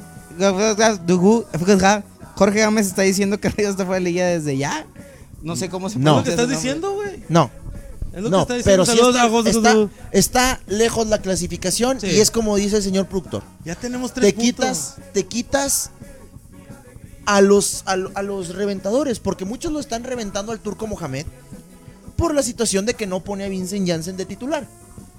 [2.36, 4.86] Jorge Gámez está diciendo que Ríos está fuera de liga desde ya.
[5.42, 6.12] No sé cómo se No.
[6.12, 7.22] ¿Es lo que estás diciendo, güey?
[7.28, 7.50] No,
[8.12, 9.12] Es lo no, que está pero diciendo.
[9.12, 9.76] sí Saludos está, a
[10.12, 12.06] está, está lejos la clasificación Sí.
[12.08, 13.42] y es como dice el señor productor.
[13.64, 14.46] Ya tenemos tres Te puntos.
[14.46, 15.90] quitas, te quitas
[17.26, 21.26] a los, a, a los reventadores, porque muchos lo están reventando al turco Mohamed
[22.16, 24.66] por la situación de que no pone a Vincent Janssen de titular.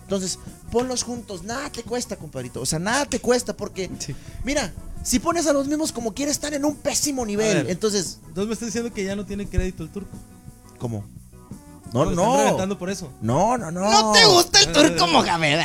[0.06, 0.38] Entonces,
[0.72, 2.62] ponlos juntos, nada te cuesta, compadrito.
[2.62, 4.16] O sea, nada te cuesta porque, Sí.
[4.44, 4.72] mira,
[5.04, 7.64] si pones a los mismos como quiera, están en un pésimo nivel.
[7.64, 7.72] ver.
[7.72, 10.16] Entonces, Entonces me estás diciendo que ya no tiene crédito el turco.
[10.78, 11.04] ¿cómo?
[11.94, 13.10] No, no, están por eso.
[13.22, 13.90] No, no, no.
[13.90, 15.60] No te gusta el turco Mohamed.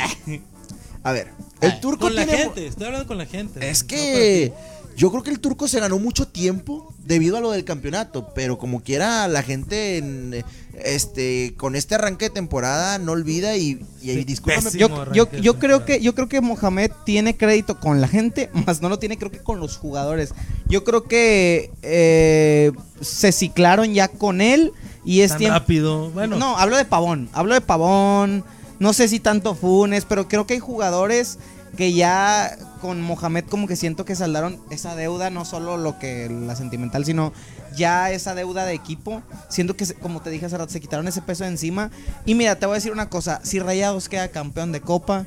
[1.03, 1.27] A ver,
[1.59, 3.69] el turco Con la tiene- gente, estoy hablando con la gente.
[3.69, 4.53] Es no que
[4.95, 8.57] yo creo que el turco se ganó mucho tiempo debido a lo del campeonato, pero
[8.57, 10.43] como quiera la gente en,
[10.83, 14.71] este con este arranque de temporada no olvida y, y, discúlpame.
[14.77, 18.89] Yo, yo, creo que yo creo que Mohamed tiene crédito con la gente, más no
[18.89, 20.33] lo tiene creo que con los jugadores.
[20.67, 24.71] Yo creo que eh, se ciclaron ya con él
[25.03, 25.59] y es Tan tiempo.
[25.59, 26.09] rápido.
[26.11, 28.43] Bueno, No, hablo de Pavón, hablo de Pavón.
[28.79, 31.37] No sé si tanto Funes, pero creo que hay jugadores
[31.77, 36.29] que ya con Mohamed como que siento que saldaron esa deuda, no solo lo que
[36.29, 37.33] la sentimental, sino
[37.75, 39.21] ya esa deuda de equipo.
[39.49, 41.91] Siento que, como te dije hace rato, se quitaron ese peso de encima.
[42.25, 45.25] Y mira, te voy a decir una cosa, si Rayados queda campeón de Copa,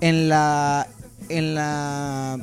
[0.00, 0.86] en la...
[1.28, 2.38] En la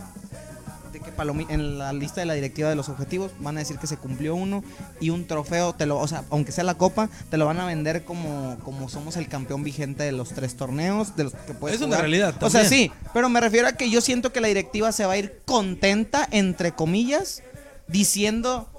[1.49, 4.35] en la lista de la directiva de los objetivos van a decir que se cumplió
[4.35, 4.63] uno
[4.99, 7.65] y un trofeo te lo o sea aunque sea la copa te lo van a
[7.65, 11.79] vender como como somos el campeón vigente de los tres torneos de los que puedes
[11.79, 14.47] Es una realidad, o sea sí pero me refiero a que yo siento que la
[14.47, 17.43] directiva se va a ir contenta entre comillas
[17.87, 18.69] diciendo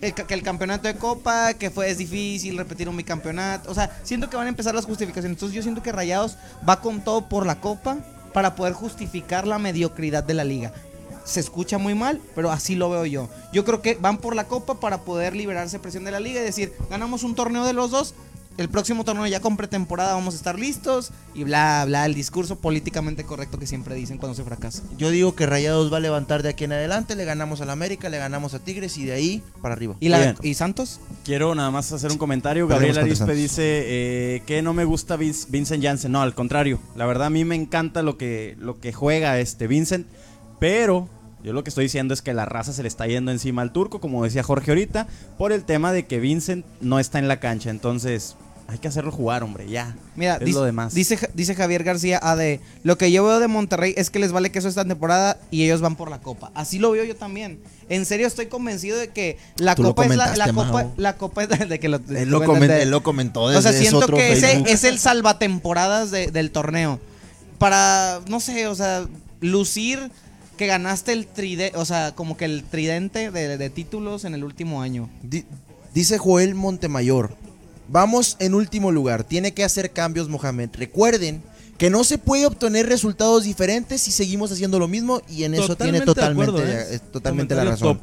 [0.00, 3.98] el que el campeonato de copa, que fue es difícil repetir un bicampeonato, o sea,
[4.04, 5.36] siento que van a empezar las justificaciones.
[5.36, 6.36] Entonces yo siento que Rayados
[6.68, 7.96] va con todo por la copa
[8.32, 10.72] para poder justificar la mediocridad de la liga.
[11.28, 13.28] Se escucha muy mal, pero así lo veo yo.
[13.52, 16.44] Yo creo que van por la copa para poder liberarse presión de la liga y
[16.44, 18.14] decir, ganamos un torneo de los dos,
[18.56, 22.56] el próximo torneo ya con pretemporada vamos a estar listos y bla, bla, el discurso
[22.58, 24.82] políticamente correcto que siempre dicen cuando se fracasa.
[24.96, 28.08] yo digo que Rayados va a levantar de aquí en adelante, le ganamos al América,
[28.08, 29.94] le ganamos a Tigres y de ahí para arriba.
[30.00, 30.36] ¿Y, la, Muy bien.
[30.42, 30.98] ¿y Santos?
[31.24, 32.66] Quiero nada más hacer un comentario.
[32.66, 36.10] Gabriel Arispe dice eh, que no me gusta Vince- Vincent Janssen.
[36.10, 36.80] No, al contrario.
[36.96, 40.06] La verdad a mí me encanta lo que, lo que juega este Vincent.
[40.58, 41.08] Pero
[41.44, 43.72] Yo lo que estoy diciendo es que la raza se le está yendo encima al
[43.72, 45.06] turco, como decía Jorge ahorita,
[45.38, 47.70] por el tema de que Vincent no está en la cancha.
[47.70, 48.34] Entonces,
[48.66, 49.96] hay que hacerlo jugar, hombre, ya.
[50.16, 50.92] Mira, es dice, lo demás.
[50.92, 54.30] Dice, Ja- dice Javier García AD, lo que yo veo de Monterrey es que les
[54.32, 56.50] vale queso esta temporada y ellos van por la copa.
[56.54, 57.60] Así lo veo yo también.
[57.88, 61.16] En serio estoy convencido de que la Tú lo copa es la, la copa, la
[61.16, 63.72] copa es de que lo, Él lo, de- comen- de- él lo comentó O sea,
[63.72, 67.00] siento otro que ese es el salvatemporadas de- del torneo.
[67.58, 69.06] Para, no sé, o sea,
[69.40, 70.10] lucir
[70.58, 74.44] que ganaste el tridente, o sea, como que el tridente de, de títulos en el
[74.44, 75.08] último año.
[75.22, 75.46] Di-
[75.94, 77.34] dice Joel Montemayor.
[77.88, 79.24] Vamos en último lugar.
[79.24, 80.68] Tiene que hacer cambios Mohamed.
[80.74, 81.42] Recuerden
[81.78, 85.76] que no se puede obtener resultados diferentes si seguimos haciendo lo mismo y en eso
[85.76, 86.96] tiene Totalmente de totalmente, acuerdo, ¿eh?
[86.96, 88.00] eh, totalmente la razón.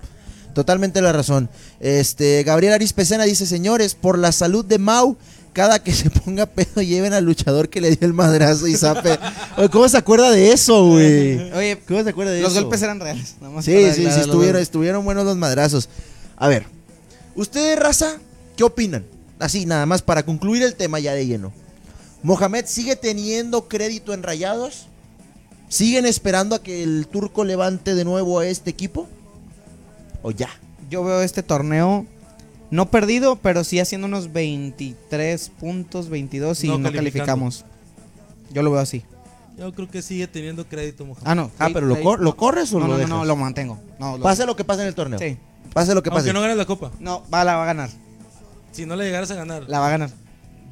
[0.56, 1.49] Totalmente la razón.
[1.82, 5.18] Este, Gabriel Aris Pecena dice, señores, por la salud de Mau,
[5.56, 9.18] cada que se ponga pedo lleven al luchador que le dio el madrazo y zape.
[9.56, 11.49] Oye, ¿Cómo se acuerda de eso, güey?
[11.53, 12.62] Oye, ¿Cómo se acuerda de los eso?
[12.62, 13.36] golpes eran reales.
[13.39, 15.88] nada más Sí, sí, sí, los estuvieron, estuvieron buenos los madrazos.
[16.36, 16.66] A ver,
[17.36, 18.18] ustedes, raza,
[18.58, 19.06] ¿qué opinan?
[19.39, 21.53] Así, nada más para concluir el tema ya de lleno.
[22.22, 24.88] ¿Mohamed sigue teniendo crédito en rayados?
[25.70, 29.08] ¿Siguen esperando a que el turco levante de nuevo a este equipo?
[30.22, 30.49] ¿O ya?
[30.89, 32.06] Yo veo este torneo
[32.72, 37.66] no perdido, pero sí haciendo unos 23 puntos, 22 y No calificamos.
[38.51, 39.03] Yo lo veo así.
[39.57, 41.24] Yo creo que sigue teniendo crédito, Mohamed.
[41.26, 41.49] Ah, no.
[41.59, 43.09] Ah, pero ¿lo, cor- ¿lo corres o no, lo no, dejas?
[43.09, 43.80] no, no, lo mantengo.
[43.99, 45.18] No, lo- Pase lo que pase en el torneo.
[45.20, 45.38] Sí.
[45.74, 46.20] Pase lo que pase.
[46.22, 46.91] Aunque no ganes la copa.
[46.99, 47.89] No, va, la va a ganar.
[48.72, 50.09] Si no le llegaras a ganar, La va a ganar.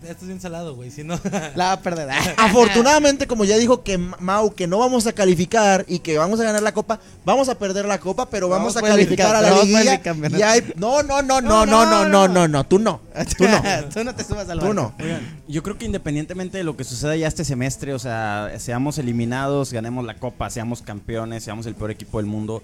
[0.04, 0.92] Esto es bien salado, güey.
[0.92, 1.20] Si no,
[1.56, 2.10] La va a perder.
[2.38, 6.40] Afortunadamente, como ya dijo que Ma- Mau que no vamos a calificar y que vamos
[6.40, 9.42] a ganar la copa, vamos a perder la copa, pero vamos, Vamos a calificar a
[9.42, 10.02] la liguilla.
[10.38, 12.28] Y hay- no, no, no, No, no, no, no, no, no, no.
[12.28, 13.02] no, no, tú no.
[13.38, 13.62] Tú no.
[13.94, 14.94] Tú no te subas al Tú no.
[15.48, 19.72] Yo creo que independientemente de lo que suceda ya este semestre, o sea, seamos eliminados,
[19.74, 22.64] ganemos la copa, seamos campeones, seamos el peor equipo del mundo,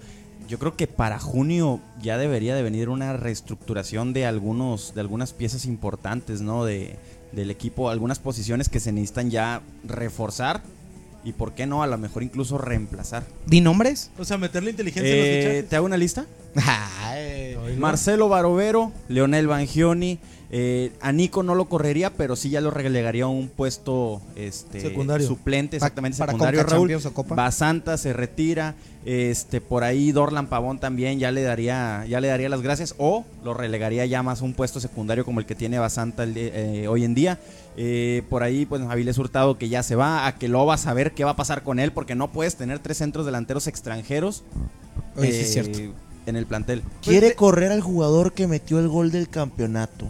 [0.50, 5.32] yo creo que para junio ya debería de venir una reestructuración de algunos, de algunas
[5.32, 6.64] piezas importantes, ¿no?
[6.64, 6.96] De,
[7.30, 10.60] del equipo, algunas posiciones que se necesitan ya reforzar
[11.22, 13.22] y por qué no, a lo mejor incluso reemplazar.
[13.46, 14.10] ¿Di nombres?
[14.18, 15.68] o sea, meterle inteligencia en los Eh, fichajes.
[15.68, 16.26] ¿Te hago una lista?
[17.80, 20.18] Marcelo Barovero, Leonel Bangioni,
[20.52, 24.80] eh, a Nico no lo correría, pero sí ya lo relegaría a un puesto este,
[24.80, 25.24] Secundario.
[25.24, 26.64] suplente, exactamente para secundario.
[26.64, 27.36] Raúl Copa.
[27.36, 28.74] Basanta se retira,
[29.04, 33.24] este por ahí Dorlan Pavón también ya le daría ya le daría las gracias o
[33.44, 36.88] lo relegaría ya más a un puesto secundario como el que tiene Basanta el eh,
[36.88, 37.38] hoy en día.
[37.76, 40.78] Eh, por ahí pues Avilés Hurtado que ya se va, a que lo va a
[40.78, 44.42] saber qué va a pasar con él porque no puedes tener tres centros delanteros extranjeros.
[45.16, 46.09] Oye, sí es eh, cierto.
[46.26, 46.82] En el plantel.
[47.02, 50.06] Quiere correr al jugador que metió el gol del campeonato.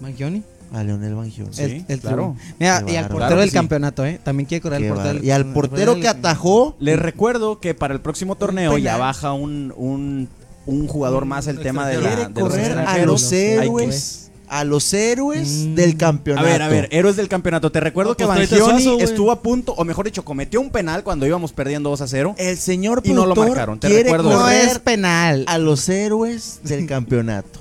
[0.00, 0.42] ¿Mangioni?
[0.72, 1.52] A Leonel Bangioni.
[1.52, 2.36] Sí, el, el claro.
[2.58, 3.54] Mira, Qué y al portero Claro del sí.
[3.54, 4.20] campeonato, ¿eh?
[4.22, 5.24] También quiere correr al portero.
[5.24, 6.76] Y al portero que atajó.
[6.80, 10.28] Les recuerdo que para el próximo torneo ya baja un, un,
[10.66, 13.54] un jugador más el tema de, la, Quiere de los correr a los Hay que-
[13.54, 14.25] héroes.
[14.48, 15.74] A los héroes Mm.
[15.74, 16.46] del A campeonato.
[16.46, 17.72] ver, a ver, héroes del campeonato.
[17.72, 20.70] Te recuerdo No, que pues, a Bangioni estuvo a punto, o mejor dicho, cometió un
[20.70, 22.34] penal cuando íbamos perdiendo 2 a 0.
[22.38, 24.30] El señor Y no lo productor marcaron, te recuerdo.
[24.30, 25.44] No es penal.
[25.48, 27.60] a los héroes del campeonato.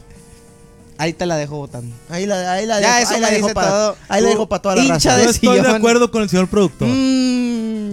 [0.98, 1.94] Ahí te la dejo votando.
[2.10, 3.96] Ahí la, ahí la Ya, dejo, eso ahí la dejo para, todo.
[4.08, 5.18] ahí la dejo para toda la raza.
[5.18, 6.88] De estoy de acuerdo con el señor productor.
[6.88, 7.35] Mmm,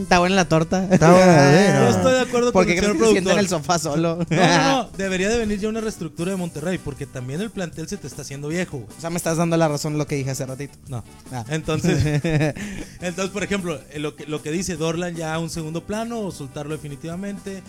[0.03, 0.87] está buena la torta.
[0.91, 3.49] Está buena, Yo estoy de acuerdo con Porque el señor sienta en el productor.
[3.49, 4.19] sofá solo.
[4.31, 4.91] No, no, no.
[4.97, 8.23] Debería de venir ya una reestructura de Monterrey porque también el plantel se te está
[8.23, 8.87] haciendo viejo.
[8.97, 10.75] O sea, me estás dando la razón lo que dije hace ratito.
[10.89, 11.05] No.
[11.33, 11.45] Ah.
[11.49, 12.03] Entonces,
[13.01, 16.21] entonces, por ejemplo, eh, lo que, lo que dice Dorlan ya a un segundo plano
[16.21, 17.63] o soltarlo definitivamente.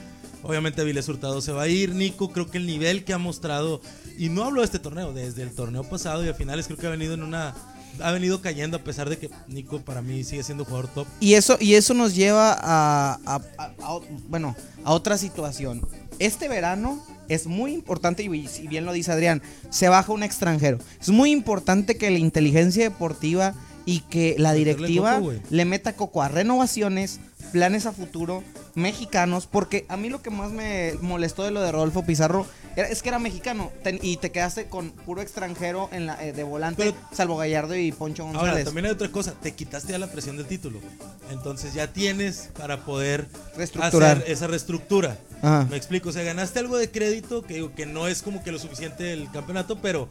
[0.44, 1.96] Obviamente Avilés Hurtado se va a ir.
[1.96, 3.82] Nico, creo que el nivel que ha mostrado,
[4.18, 6.88] y no hablo de este torneo, desde el torneo pasado y a finales creo que
[6.88, 7.54] ha venido en una...
[8.02, 11.08] Ha venido cayendo a pesar de que Nico para mí sigue siendo jugador top.
[11.20, 15.86] Y eso, y eso nos lleva a, a- a- a- bueno, a otra situación.
[16.20, 20.78] Este verano es muy importante, y si bien lo dice Adrián, se baja un extranjero.
[21.02, 23.54] Es muy importante que la inteligencia deportiva
[23.86, 27.20] y que la directiva coco, le meta coco a renovaciones,
[27.52, 28.44] planes a futuro,
[28.76, 33.02] mexicanos, porque a mí lo que más me molestó de lo de Rodolfo Pizarro es
[33.02, 36.84] que era mexicano ten- y te quedaste con puro extranjero en la, eh, de volante,
[36.84, 38.50] Pero- salvo Gallardo y Poncho González.
[38.52, 40.80] Ahora, también hay otra cosa, te quitaste ya la presión del título.
[41.32, 43.28] Entonces ya tienes para poder
[43.82, 45.18] hacer esa reestructura.
[45.42, 45.68] Ajá.
[45.70, 48.52] Me explico, o sea, ganaste algo de crédito, que digo que no es como que
[48.52, 50.08] lo suficiente el campeonato, pero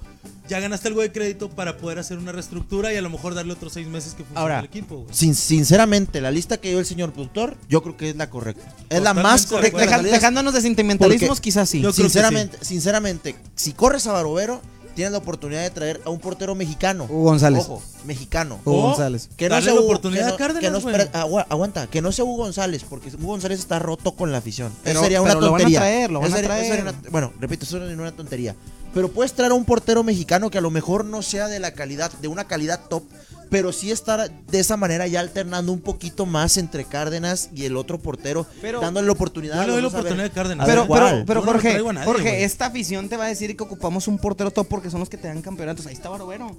[0.48, 3.54] ya ganaste algo de crédito para poder hacer una reestructura y a lo mejor darle
[3.54, 5.06] otros seis meses que funcione Ahora, el equipo.
[5.10, 8.74] Sin- sinceramente, la lista que dio el señor productor, yo creo que es la correcta.
[8.90, 9.78] Es la más correcta.
[9.78, 11.82] Deja- dejándonos de sentimentalismos, Porque- quizás sí.
[11.94, 14.60] Sinceramente, sinceramente, si corres a Barovero,
[14.94, 17.04] tienes la oportunidad de traer a un portero mexicano.
[17.04, 17.62] Hugo González.
[17.62, 18.58] Ojo, mexicano.
[18.64, 19.30] Hugo O González.
[19.36, 20.94] Que no sea la Hugo- oportunidad que no- a Cárdenas, que no- güey.
[20.94, 24.38] espera, agua- aguanta, que no sea Hugo González, porque Hugo González está roto con la
[24.38, 24.68] afición.
[24.68, 25.78] Eso Pero- sería una pero lo van a tontería.
[25.80, 26.82] traer, lo van a traer.
[26.82, 28.54] una- bueno, repito, eso es una tontería.
[28.92, 31.72] Pero puedes traer a un portero mexicano que a lo mejor no sea de la
[31.72, 33.04] calidad, de una calidad top,
[33.52, 37.76] pero sí estar de esa manera ya alternando un poquito más entre Cárdenas y el
[37.76, 39.56] otro portero, Pero- dándole la oportunidad.
[39.60, 40.64] Yo le doy la a oportunidad a Cárdenas.
[40.64, 43.62] a ver Pero, pero, pero no Jorge, nadie, esta afición te va a decir que
[43.62, 45.86] ocupamos un portero top porque son los que te dan campeonatos.
[45.86, 46.56] Ahí está Barovero.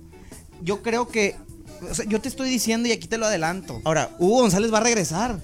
[0.62, 1.36] Yo creo que.
[1.90, 3.82] o sea, yo te estoy diciendo y aquí te lo adelanto.
[3.86, 5.40] Ahora, Hugo González va a regresar.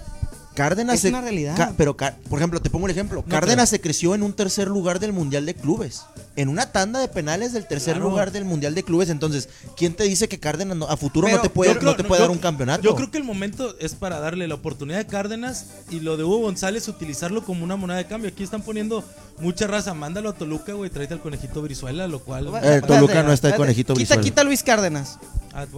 [0.59, 1.55] Cárdenas Es se- una realidad.
[1.55, 3.23] Ca- pero, Ca- por ejemplo, te pongo un ejemplo.
[3.23, 6.01] Cárdenas se creció en un tercer lugar del Mundial de Clubes.
[6.35, 8.09] En una tanda de penales del tercer Claro.
[8.09, 9.09] lugar del Mundial de Clubes.
[9.09, 9.47] Entonces,
[9.77, 11.95] ¿quién te dice que Cárdenas no- a futuro Pero no te puede, Yo creo- no
[11.97, 12.83] te puede yo- dar un campeonato?
[12.83, 16.25] Yo creo que el momento es para darle la oportunidad a Cárdenas y lo de
[16.25, 18.29] Hugo González utilizarlo como una moneda de cambio.
[18.29, 19.03] Aquí están poniendo
[19.39, 19.93] mucha raza.
[19.93, 20.89] Mándalo a Toluca, güey.
[20.89, 22.49] Tráete al conejito Brizuela, lo cual.
[22.63, 24.21] Eh, Toluca no está el conejito Quita, Brizuela.
[24.23, 25.17] quita a Luis Cárdenas.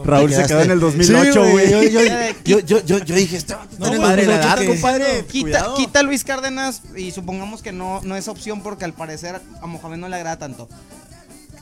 [0.03, 1.13] Raúl se quedó en el quedaste.
[1.13, 1.69] 2008, Sí, güey.
[1.71, 2.01] Yo, yo,
[2.45, 5.25] yo, yo, yo- yo dije, este No, está en el compadre, la 2008 edad, compadre.
[5.25, 5.75] Quita, Cuidado.
[5.75, 9.65] quita a Luis Cárdenas y supongamos que no, no es opción porque al parecer a
[9.67, 10.67] Mohamed no le agrada tanto.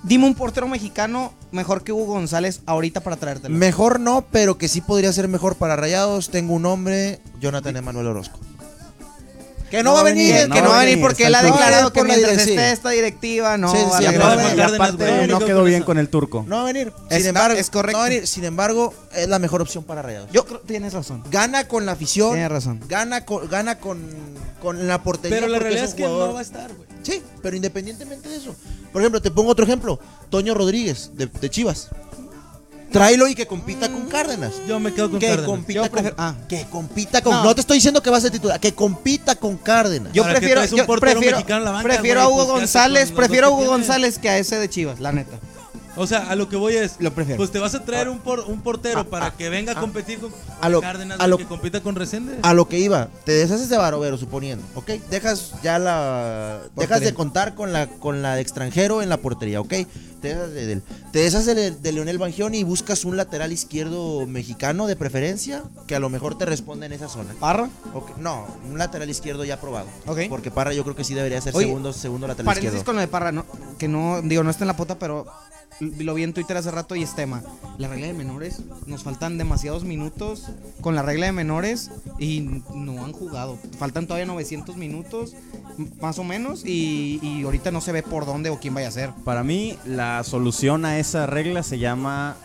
[0.04, 3.54] Dime un portero mexicano mejor que Hugo González ahorita para traértelo.
[3.56, 6.30] Mejor no, pero que sí podría ser mejor para Rayados.
[6.30, 8.40] Tengo un nombre, Jonathan Emanuel Orozco.
[9.70, 10.34] Que no, va a venir.
[10.34, 13.58] que, que no, va a venir porque él ha declarado que mientras esté esta directiva
[13.58, 16.46] no no quedó bien con el turco.
[16.48, 16.92] No va a venir.
[17.10, 17.98] Sin embargo, es correcto.
[17.98, 18.28] no va a venir.
[18.28, 20.30] Sin embargo, es la mejor opción para Rayados.
[20.32, 21.24] Yo creo tienes razón.
[21.30, 22.32] Gana con la afición.
[22.32, 22.82] Tienes razón.
[22.88, 24.02] Gana con, gana con,
[24.62, 25.38] con la portería.
[25.38, 26.90] Pero la porque realidad es que no va a estar, güey.
[27.04, 28.56] Sí, pero independientemente de eso.
[28.92, 30.00] Por ejemplo, te pongo otro ejemplo.
[30.30, 31.90] Toño Rodríguez, de, de Chivas.
[32.92, 34.54] Tráelo y que compita con Cárdenas.
[34.68, 35.46] Yo me quedo con Que Cárdenas.
[35.50, 36.36] compita, Yo con, ah.
[36.48, 37.34] que compita con.
[37.34, 37.44] No.
[37.44, 37.56] No.
[37.56, 40.12] te estoy diciendo que va a ser titular, que compita con Cárdenas.
[40.14, 42.28] Yo ¿Para qué prefiero, yo portero prefiero, mexicano en la banca, prefiero a?
[42.28, 43.66] Hugo Pues, ¿qué haces González, prefiero a Hugo?
[43.66, 45.40] González que a ese de Chivas, la neta.
[46.02, 46.96] O sea, a lo que voy es.
[47.00, 47.38] Lo prefiero.
[47.38, 50.32] Pues te vas a traer un, por- un portero para que venga a competir con,
[50.62, 52.38] a lo- Cárdenas, a lo- que compita con Resende.
[52.42, 54.92] A lo que iba, te deshaces de Barovero, suponiendo, ¿ok?
[55.10, 56.60] Dejas ya la.
[56.76, 59.74] Dejas de contar con la, con la de extranjero en la portería, ¿ok?
[60.22, 60.82] Te deshaces de.
[61.12, 65.96] Te deshaces de, de Leonel Bangioni y buscas un lateral izquierdo mexicano de preferencia que
[65.96, 67.34] a lo mejor te responda en esa zona.
[67.40, 67.70] Parra.
[67.94, 69.88] Ok, No, un lateral izquierdo ya probado.
[70.06, 70.20] Ok.
[70.30, 72.84] Porque Parra yo creo que sí debería ser Oye, segundo, segundo lateral izquierdo.
[72.84, 73.46] con lo de Parra, ¿no?
[73.78, 75.26] que no, digo, no está en la pota, pero
[75.80, 77.42] lo vi en Twitter hace rato y es tema.
[77.78, 80.48] La regla de menores, nos faltan demasiados minutos
[80.82, 83.58] con la regla de menores y no han jugado.
[83.78, 85.34] Faltan todavía 900 minutos,
[86.02, 88.92] más o menos, y, y ahorita no se ve por dónde o quién vaya a
[88.92, 89.12] ser.
[89.24, 92.36] Para mí, la solución a esa regla se llama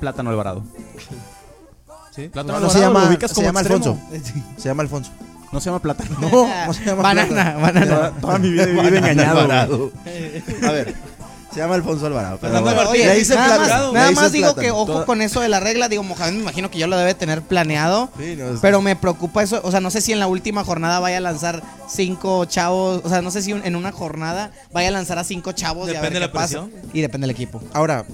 [0.00, 0.62] Plátano Alvarado.
[2.14, 2.28] ¿Sí?
[2.28, 3.84] Plátano No, no se Alvarado, llama, lo ubicas se como llama extremo.
[3.84, 4.42] Alfonso.
[4.58, 5.10] Se llama Alfonso.
[5.52, 6.16] No se llama Plátano.
[6.20, 7.56] No, no se llama Banana, Plata.
[7.58, 7.86] banana.
[7.86, 9.40] Toda, toda mi vida he vivido engañado.
[9.40, 9.92] Alvarado.
[10.66, 10.94] A ver,
[11.52, 12.38] se llama Alfonso Alvarado.
[12.40, 12.92] pero Fernando bueno.
[12.92, 14.62] Le dice nada plátano, más, nada más digo plátano.
[14.62, 15.88] que ojo Toda- con eso de la regla.
[15.88, 18.10] Digo, Mohamed me imagino que ya lo debe tener planeado.
[18.18, 20.64] Sí, no, es- Pero me preocupa eso, o sea, no sé si en la última
[20.64, 24.52] jornada vaya a lanzar cinco chavos, o sea, no sé si un- en una jornada
[24.72, 26.60] vaya a lanzar a cinco chavos y a ver Depende de qué la pasa.
[26.68, 26.90] presión.
[26.92, 27.62] Y depende del equipo.
[27.72, 28.04] Ahora,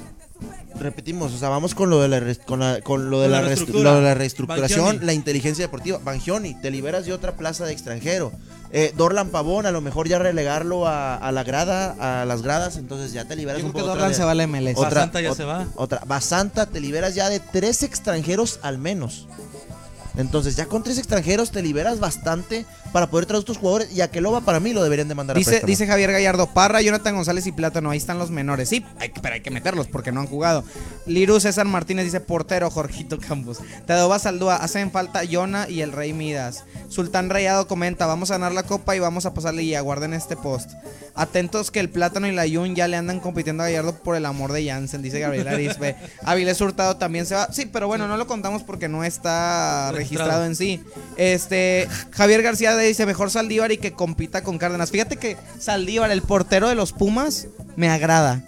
[0.79, 3.43] repetimos, o sea, vamos con lo de la, con la- con lo de la, la
[3.43, 3.91] restru- reestructura.
[3.93, 5.07] lo de la reestructuración, Bangioni.
[5.07, 5.99] la inteligencia deportiva.
[6.05, 8.33] Bangioni, te liberas de otra plaza de extranjero.
[8.73, 12.77] Eh, Dorlan Pavón, a lo mejor ya relegarlo a, a la grada, a las gradas,
[12.77, 14.47] entonces ya te liberas Yo un creo que poco Dorlan otra se va a la
[14.47, 14.77] MLS.
[14.77, 15.67] otra- Basanta ya se va.
[15.77, 19.27] Otra, Basanta, te liberas ya de tres extranjeros al menos.
[20.17, 22.65] Entonces, ya con tres extranjeros te liberas bastante
[22.97, 23.93] para poder traer a estos jugadores.
[23.93, 26.81] Y a Keloba para mí lo deberían de mandar a Dice, dice Javier Gallardo, Parra,
[26.81, 28.71] Jonathan González y Plátano, ahí están los menores.
[28.71, 30.65] Sí, hay pero hay que meterlos porque no han jugado.
[31.05, 33.59] Liru César Martínez dice, portero, Jorgito Campos.
[33.87, 36.65] Teodoba Saldúa, hacen falta Yona y el Rey Midas.
[36.89, 40.35] Sultán Rayado comenta, vamos a ganar la copa y vamos a pasarle y aguarden este
[40.35, 40.71] post.
[41.15, 44.27] Atentos que el Plátano y la Yun ya le andan compitiendo a Gallardo por el
[44.27, 45.97] amor de Jansen, dice Gabriel Arisbe.
[46.25, 47.53] Avilés Hurtado también se va.
[47.53, 50.45] Sí, pero bueno, no lo contamos porque no está registrado, Registrado.
[50.45, 50.83] en sí.
[51.17, 54.91] Este, Javier García dice, mejor Saldívar y que compita con Cárdenas.
[54.91, 58.45] Fíjate que Saldívar, el portero de los Pumas, me agrada.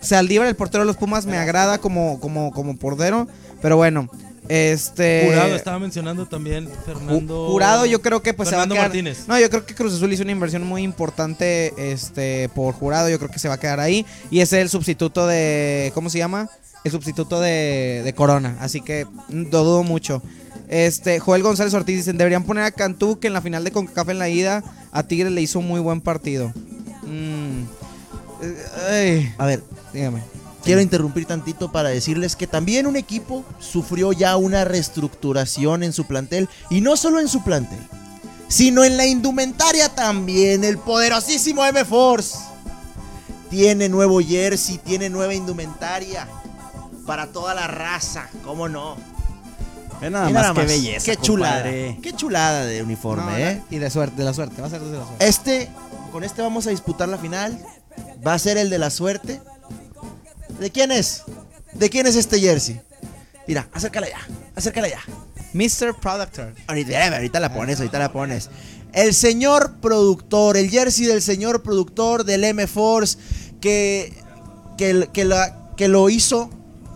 [0.00, 3.28] Saldívar, el portero de los Pumas, me agrada como, como, como portero.
[3.60, 4.08] Pero bueno,
[4.50, 5.26] este...
[5.26, 7.48] Jurado estaba mencionando también Fernando.
[7.50, 9.04] Jurado, yo creo que pues Fernando se va a quedar.
[9.04, 9.28] Martínez.
[9.28, 13.18] No, yo creo que Cruz Azul hizo una inversión muy importante este por Jurado, yo
[13.18, 16.18] creo que se va a quedar ahí y ese es el sustituto de ¿cómo se
[16.18, 16.50] llama?
[16.82, 20.20] El sustituto de, de Corona, así que mm, lo dudo mucho.
[20.70, 24.08] Este, Joel González Ortiz dicen, deberían poner a Cantú que en la final de CONCACAF
[24.10, 24.62] en la ida
[24.92, 26.52] a Tigres le hizo un muy buen partido.
[27.02, 27.64] Mm.
[28.40, 28.56] Eh,
[28.88, 30.22] ay, A ver, dígame.
[30.62, 36.06] Quiero interrumpir tantito para decirles que también un equipo sufrió ya una reestructuración en su
[36.06, 37.80] plantel y no solo en su plantel,
[38.46, 42.38] sino en la indumentaria también, el poderosísimo M-Force.
[43.50, 46.28] tiene nuevo jersey, tiene nueva indumentaria
[47.06, 48.96] para toda la raza, ¿cómo no?
[50.02, 51.04] Es nada más más, belleza.
[51.04, 51.98] Qué chulada, compadre.
[52.02, 53.62] qué chulada de uniforme, No, ¿eh?
[53.70, 55.26] Y de suerte, de la suerte, va a ser de la suerte.
[55.26, 55.68] Este,
[56.12, 57.58] con este vamos a disputar la final.
[58.26, 59.40] Va a ser el de la suerte.
[60.58, 61.22] ¿De quién es?
[61.72, 62.80] ¿De quién es este jersey?
[63.46, 64.18] Mira, acércala ya,
[64.54, 65.00] acércala ya.
[65.52, 65.94] Mr.
[66.00, 66.54] Productor.
[66.66, 68.48] Ahorita, eh, ahorita la pones, ahorita la pones.
[68.92, 73.18] El señor productor, el jersey del señor productor del M-Force
[73.60, 74.12] que,
[74.78, 76.50] que, que, la- que lo hizo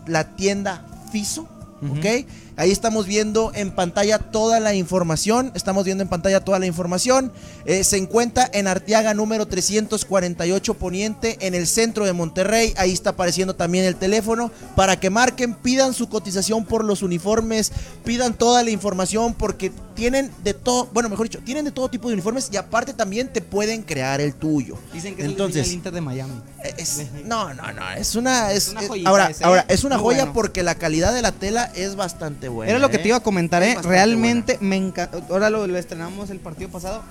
[0.07, 1.43] la tienda Fiso,
[1.83, 2.27] ¿ok?
[2.57, 5.51] Ahí estamos viendo en pantalla toda la información.
[5.55, 7.33] Estamos viendo en pantalla toda la información.
[7.65, 12.73] Eh, se encuentra en Arteaga número 348 Poniente, en el centro de Monterrey.
[12.77, 17.73] Ahí está apareciendo también el teléfono para que marquen, pidan su cotización por los uniformes,
[18.05, 22.09] pidan toda la información porque tienen de todo, bueno, mejor dicho, tienen de todo tipo
[22.09, 24.77] de uniformes y aparte también te pueden crear el tuyo.
[24.93, 26.35] Dicen que es Entonces, el Inter de Miami.
[26.77, 29.67] es- no, no, no, es una, es, una es- joyita ahora, ese, ahora ¿eh?
[29.75, 30.33] es una joya bueno.
[30.33, 32.71] porque la calidad de la tela es bastante buena.
[32.71, 33.01] Era lo que ¿eh?
[33.01, 33.83] te iba a comentar, Es ¿eh?
[33.83, 35.21] Realmente me encanta.
[35.31, 37.03] Ahora lo, lo estrenamos el partido pasado.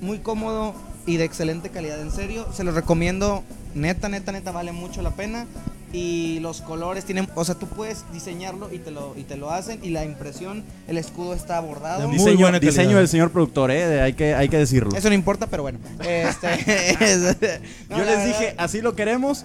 [0.00, 0.74] Muy cómodo
[1.06, 2.00] y de excelente calidad.
[2.00, 3.42] En serio, se lo recomiendo.
[3.74, 5.46] Neta, neta, neta, vale mucho la pena.
[5.92, 7.28] Y los colores tienen.
[7.36, 9.78] O sea, tú puedes diseñarlo y te lo, y te lo hacen.
[9.82, 12.00] Y la impresión, el escudo está bordado.
[12.00, 12.72] De muy Diseño, buena calidad.
[12.72, 13.86] diseño del señor productor, ¿eh?
[13.86, 14.94] De- hay, que, hay que decirlo.
[14.96, 15.78] Eso no importa, pero bueno.
[16.00, 16.48] Este,
[17.04, 17.20] es-
[17.88, 19.44] no, Yo les verdad, dije, así lo queremos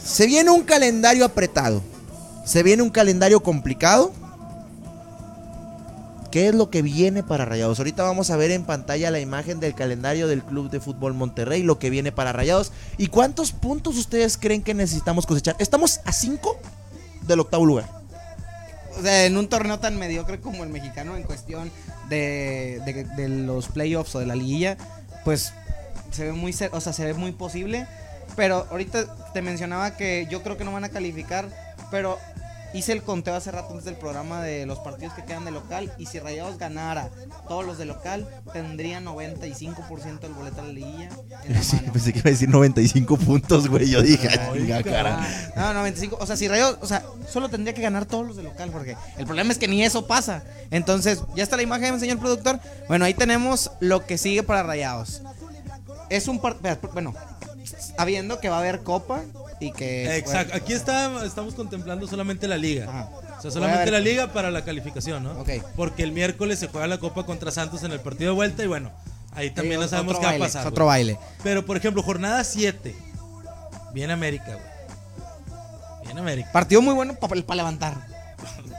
[0.05, 1.83] se viene un calendario apretado.
[2.45, 4.13] Se viene un calendario complicado.
[6.31, 7.79] ¿Qué es lo que viene para Rayados?
[7.79, 11.63] Ahorita vamos a ver en pantalla la imagen del calendario del Club de Fútbol Monterrey,
[11.63, 12.71] lo que viene para Rayados.
[12.99, 15.57] ¿Y cuántos puntos ustedes creen que necesitamos cosechar?
[15.59, 16.59] Estamos a 5
[17.23, 17.89] del octavo lugar.
[18.99, 21.71] O sea, en un torneo tan mediocre como el mexicano en cuestión
[22.11, 22.83] de,
[23.17, 24.77] de- los playoffs o de la liguilla,
[25.25, 25.53] pues
[26.11, 27.87] se ve muy, o sea, se ve muy posible.
[28.37, 31.49] Pero ahorita te mencionaba que yo creo que no van a calificar,
[31.91, 32.19] pero
[32.75, 35.93] hice el conteo hace rato antes del programa de los partidos que quedan de local
[35.99, 37.09] y si Rayados ganara
[37.49, 41.09] todos los de local, tendría 95% del boleto a la liguilla
[41.45, 41.93] en la mano.
[41.93, 43.89] pensé que iba a decir 95 puntos, güey.
[43.89, 45.27] Yo dije, chinga, cara.
[45.57, 46.19] No, 95.
[46.21, 48.97] O sea, si Rayo, o sea, solo tendría que ganar todos los de local, porque
[49.17, 50.43] el problema es que ni eso pasa.
[50.71, 52.61] Entonces, ya está la imagen, señor productor.
[52.89, 55.23] Bueno, ahí tenemos lo que sigue para Rayados.
[56.11, 57.15] Es un partido, bueno,
[57.97, 59.23] habiendo que va a haber copa
[59.61, 60.57] y que Exacto.
[60.57, 62.87] Aquí está, estamos contemplando solamente la liga.
[62.89, 63.09] Ajá.
[63.39, 65.33] O sea, solamente la liga para la calificación, ¿no?
[65.41, 65.51] Ok.
[65.77, 68.67] Porque el miércoles se juega la Copa contra Santos en el partido de vuelta y
[68.67, 68.91] bueno,
[69.33, 70.63] ahí también Sí, no sabemos qué va a pasar.
[70.63, 71.19] es otro baile.
[71.43, 72.95] Pero por ejemplo, jornada 7.
[73.93, 76.05] Viene América, güey.
[76.05, 76.51] Viene América.
[76.53, 77.95] Partido muy bueno para levantar.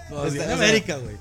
[0.10, 1.18] No, Este, América, güey.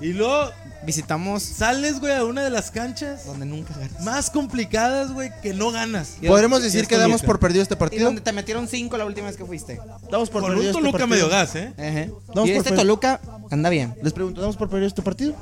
[0.00, 0.50] Y luego
[0.82, 4.02] Visitamos sales, güey, a una de las canchas donde nunca ganas.
[4.02, 6.14] más complicadas, güey, que no ganas.
[6.26, 8.04] ¿Podremos decir que damos por perdido este Y partido?
[8.06, 9.78] donde te metieron cinco la última vez que fuiste.
[10.10, 11.06] Damos por Con perdido un este Toluca partido.
[11.08, 12.10] medio gas, ¿eh?
[12.28, 13.20] Vamos y este Toluca
[13.50, 13.94] anda bien.
[14.02, 15.34] Les pregunto, ¿damos por perdido este partido?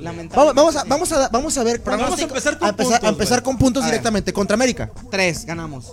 [0.00, 0.34] Lamentablemente.
[0.34, 1.82] Vamos, vamos, a, vamos, a, vamos a ver.
[1.84, 4.32] Vamos a empezar con a empezar, puntos, a empezar con puntos directamente.
[4.32, 4.90] Contra América.
[5.10, 5.92] Tres, ganamos.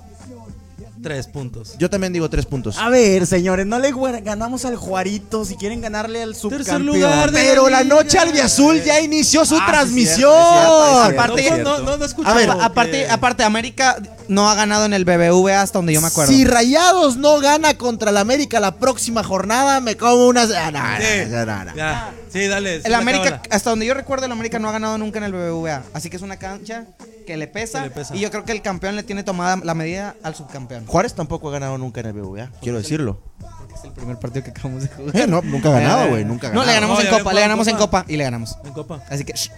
[1.04, 1.76] Tres puntos.
[1.78, 2.78] Yo también digo tres puntos.
[2.78, 3.92] A ver, señores, no le
[4.22, 6.86] ganamos al Juarito si quieren ganarle al subcampeón.
[6.86, 7.96] lugar de- Pero la Liga.
[7.96, 10.32] noche albiazul ya inició su Ah, transmisión.
[10.32, 12.28] Aparte- no, no, no escucho.
[12.30, 13.98] A ver, que- Aparte, aparte, América
[14.30, 16.32] no ha ganado en el BBVA hasta donde yo me acuerdo.
[16.32, 20.50] Si Rayados no gana contra la América la próxima jornada, me como unas.
[20.52, 22.12] Ah, no, Sí, ya.
[22.32, 22.82] Sí, dale.
[22.84, 25.84] el América, hasta donde yo recuerdo, el América no ha ganado nunca en el BBVA.
[25.94, 26.86] Así que es una cancha
[27.28, 27.84] que le pesa.
[27.84, 28.16] Que le pesa.
[28.16, 30.86] Y yo creo que el campeón le tiene tomada la medida al subcampeón.
[30.94, 33.20] Juárez tampoco ha ganado nunca en el BBVA, quiero decirlo.
[33.40, 35.16] Porque es el primer partido que acabamos de jugar.
[35.18, 36.68] Eh, no, nunca ha ganado, güey, nunca ha No, ganado.
[36.68, 38.00] le ganamos No, en ya Copa, le ganamos en Copa.
[38.02, 38.58] Copa y le ganamos.
[38.64, 39.02] En Copa.
[39.10, 39.50] Así que, shh.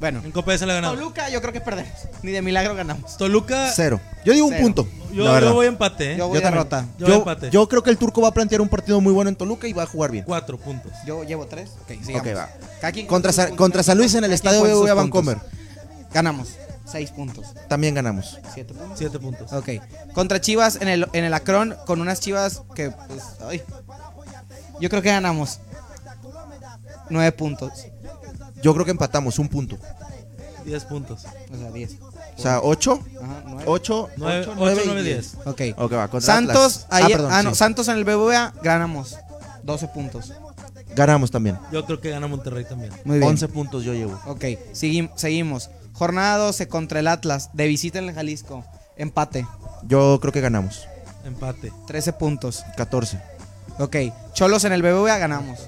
[0.00, 0.20] bueno.
[0.22, 0.98] En Copa esa la ganamos.
[0.98, 1.90] Toluca, yo creo que perdemos.
[2.22, 3.16] Ni de milagro ganamos.
[3.16, 3.72] Toluca.
[3.74, 4.00] Cero.
[4.26, 4.62] Yo digo un Cero.
[4.64, 4.88] punto.
[5.14, 5.48] Yo, la verdad.
[5.48, 6.16] yo voy a empate, ¿eh?
[6.18, 6.68] Yo voy Yo también.
[6.68, 6.86] derrota.
[6.98, 7.50] Yo voy a Yo, empate.
[7.50, 9.72] yo creo que el turco va a plantear un partido muy bueno en Toluca y
[9.72, 10.26] va a jugar bien.
[10.26, 10.92] Cuatro puntos.
[11.06, 11.70] Yo llevo tres.
[11.84, 12.20] Ok, sigamos.
[12.30, 12.50] Ok, va.
[12.82, 13.48] Cada quien Contra, Sa-.
[13.82, 15.24] San Luis en el Cada estadio con sus BBVA puntos.
[15.24, 15.38] Vancomer.
[16.12, 16.48] Ganamos.
[16.92, 17.46] Seis puntos.
[17.68, 18.38] También ganamos.
[18.52, 18.98] Siete puntos.
[18.98, 19.52] Siete puntos.
[19.52, 19.68] Ok.
[20.14, 23.62] Contra Chivas en el, en el Acron, con unas Chivas que, pues, ay.
[24.80, 25.58] Yo creo que ganamos.
[27.10, 27.86] Nueve puntos.
[28.62, 29.76] Yo creo que empatamos, un punto.
[30.64, 31.24] 10 puntos.
[31.52, 31.96] O sea, 10.
[32.38, 33.64] O sea, 8, Ajá, 9.
[33.66, 35.34] 8, 9, 8, 8 9, 10.
[35.44, 35.60] Ok.
[35.76, 36.86] Ok, va, contra Santos, Atlas.
[36.90, 37.56] ahí, ah, perdón, ah, no, sí.
[37.56, 39.16] Santos en el BBVA ganamos
[39.64, 40.32] 12 puntos.
[40.94, 41.58] Ganamos también.
[41.72, 42.92] Yo creo que gana Monterrey también.
[43.04, 43.30] Muy bien.
[43.30, 44.20] 11 puntos yo llevo.
[44.26, 45.70] Ok, seguim- seguimos.
[45.92, 48.64] Jornada 12 contra el Atlas, de visita en el Jalisco.
[48.96, 49.46] Empate,
[49.86, 50.86] Yo creo que ganamos.
[51.24, 51.72] Empate.
[51.86, 52.64] 13 puntos.
[52.76, 53.20] 14.
[53.78, 53.96] Ok,
[54.34, 55.58] Cholos en el BBVA ganamos.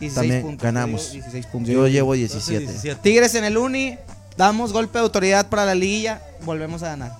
[0.00, 0.62] 16 También puntos.
[0.64, 1.02] ganamos.
[1.06, 1.72] Yo digo 16 puntos.
[1.74, 2.72] Yo llevo Entonces, 17.
[2.72, 3.00] 17.
[3.02, 3.98] Tigres en el Uni,
[4.36, 7.12] damos golpe de autoridad para la liguilla, volvemos a ganar.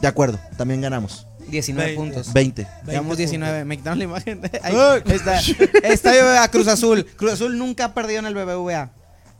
[0.00, 1.26] De acuerdo, también ganamos.
[1.48, 2.02] 19 Veinte.
[2.14, 2.32] puntos.
[2.32, 2.62] 20.
[2.62, 3.18] 20 Llevamos puntos.
[3.18, 3.64] 19.
[3.64, 4.40] Me quitaron la imagen.
[4.62, 4.74] Ahí
[5.06, 5.40] está.
[5.82, 7.04] Estadio BBVA, Cruz Azul.
[7.16, 8.90] Cruz Azul nunca ha perdido en el BBVA.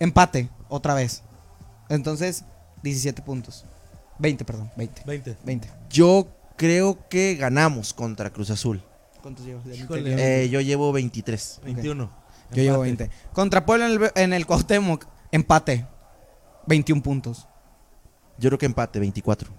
[0.00, 1.22] Empate, otra vez.
[1.88, 2.44] Entonces,
[2.82, 3.64] 17 puntos.
[4.18, 4.70] 20, perdón.
[4.76, 5.02] 20.
[5.06, 5.36] 20.
[5.44, 5.70] 20.
[5.90, 8.82] Yo creo que ganamos contra Cruz Azul.
[9.22, 9.66] ¿Cuántos llevas?
[9.66, 10.42] Híjole.
[10.44, 11.60] Eh, yo llevo 23.
[11.64, 12.10] 21.
[12.50, 13.10] Yo llevo Empate.
[13.10, 13.32] 20.
[13.32, 15.86] Contra Puebla en el, en el Cuauhtémoc, empate.
[16.66, 17.46] 21 puntos.
[18.38, 19.50] Yo creo que empate, 24.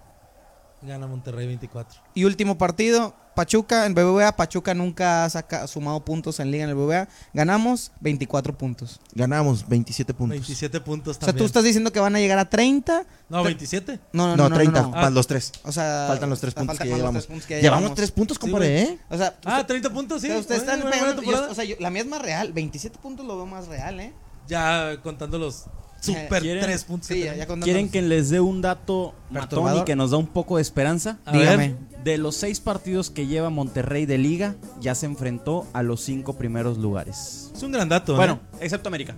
[0.82, 1.99] Gana Monterrey 24.
[2.13, 4.32] Y último partido, Pachuca en BBVA.
[4.36, 7.07] Pachuca nunca ha saca- sumado puntos en liga en el BBVA.
[7.34, 8.99] Ganamos 24 puntos.
[9.13, 10.32] Ganamos 27 puntos.
[10.32, 11.38] 27 puntos O sea, también.
[11.43, 13.05] tú estás diciendo que van a llegar a 30.
[13.27, 13.99] No, 27.
[14.13, 14.93] No, no, No, no, no, 30, no, no.
[14.93, 15.51] para los tres.
[15.63, 17.13] O sea, Faltan los tres ah, puntos falta- que llevamos.
[17.23, 18.84] tres puntos que ya Llevamos 3 puntos, Sí, compadre, güey.
[18.93, 18.99] ¿eh?
[19.09, 20.27] O sea, Ah, 30 puntos, sí.
[20.27, 22.53] o sea, ustedes están pegando- yo- o sea, yo- la mía es más real.
[22.53, 24.13] 27 puntos lo veo más real, ¿eh?
[24.47, 25.65] Ya contando los
[26.00, 26.64] super ¿Quieren?
[26.64, 27.08] 3 puntos.
[27.08, 30.18] Sí, que ya, ya ¿Quieren que les dé un dato matón y que nos da
[30.18, 31.20] un poco de esperanza?
[31.26, 31.58] A Dígame.
[31.70, 31.89] ver.
[32.04, 36.38] De los seis partidos que lleva Monterrey de liga, ya se enfrentó a los cinco
[36.38, 37.52] primeros lugares.
[37.54, 38.16] Es un gran dato.
[38.16, 38.58] Bueno, ¿eh?
[38.62, 39.16] excepto América.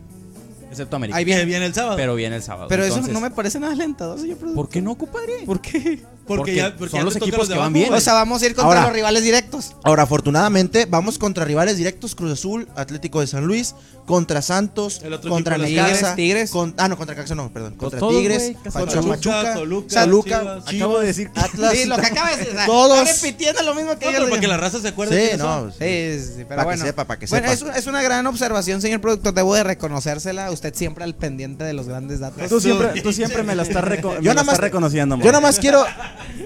[0.72, 1.18] Excepto América.
[1.18, 1.46] Ahí viene.
[1.46, 1.98] viene el sábado.
[1.98, 2.68] Pero viene el sábado.
[2.70, 4.66] Pero Entonces, eso no me parece nada alentador, señor productor.
[4.66, 5.34] ¿Por qué no, compadre?
[5.46, 6.02] ¿Por qué?
[6.28, 7.93] Porque, porque ya, porque son ya los equipos de que van bien.
[7.93, 9.76] O sea, vamos a ir contra Ahora- los rivales directos.
[9.84, 15.13] Ahora, afortunadamente, vamos contra rivales directos: Cruz Azul, Atlético de San Luis, contra Santos, El
[15.13, 17.76] otro contra los Necaxa, Tigres, con- ah, no, contra Caxa no, perdón.
[17.76, 19.01] Contra todos, Tigres, casi contra.
[19.01, 20.65] Pachuca, Toluca, Toluca, Chivas.
[20.65, 21.72] Chivas, Acabo de decir que- Atlas.
[21.74, 22.59] Sí, lo que acabas de decir.
[22.65, 22.99] Todos.
[23.09, 25.32] Está repitiendo lo mismo que No, yo para que la raza se acuerde.
[25.32, 25.69] Sí, no.
[25.72, 26.86] Sí, sí, pero Para que bueno.
[26.86, 27.72] sepa, para que Bueno, sepa.
[27.72, 29.34] es, es una gran observación, señor productor.
[29.34, 30.51] Debo de reconocérsela.
[30.51, 32.47] Usted siempre al pendiente de los grandes datos.
[32.49, 35.17] Tú siempre, tú siempre me la estás, reco- me Yo la nada más- estás reconociendo,
[35.17, 35.86] Yo nada más quiero,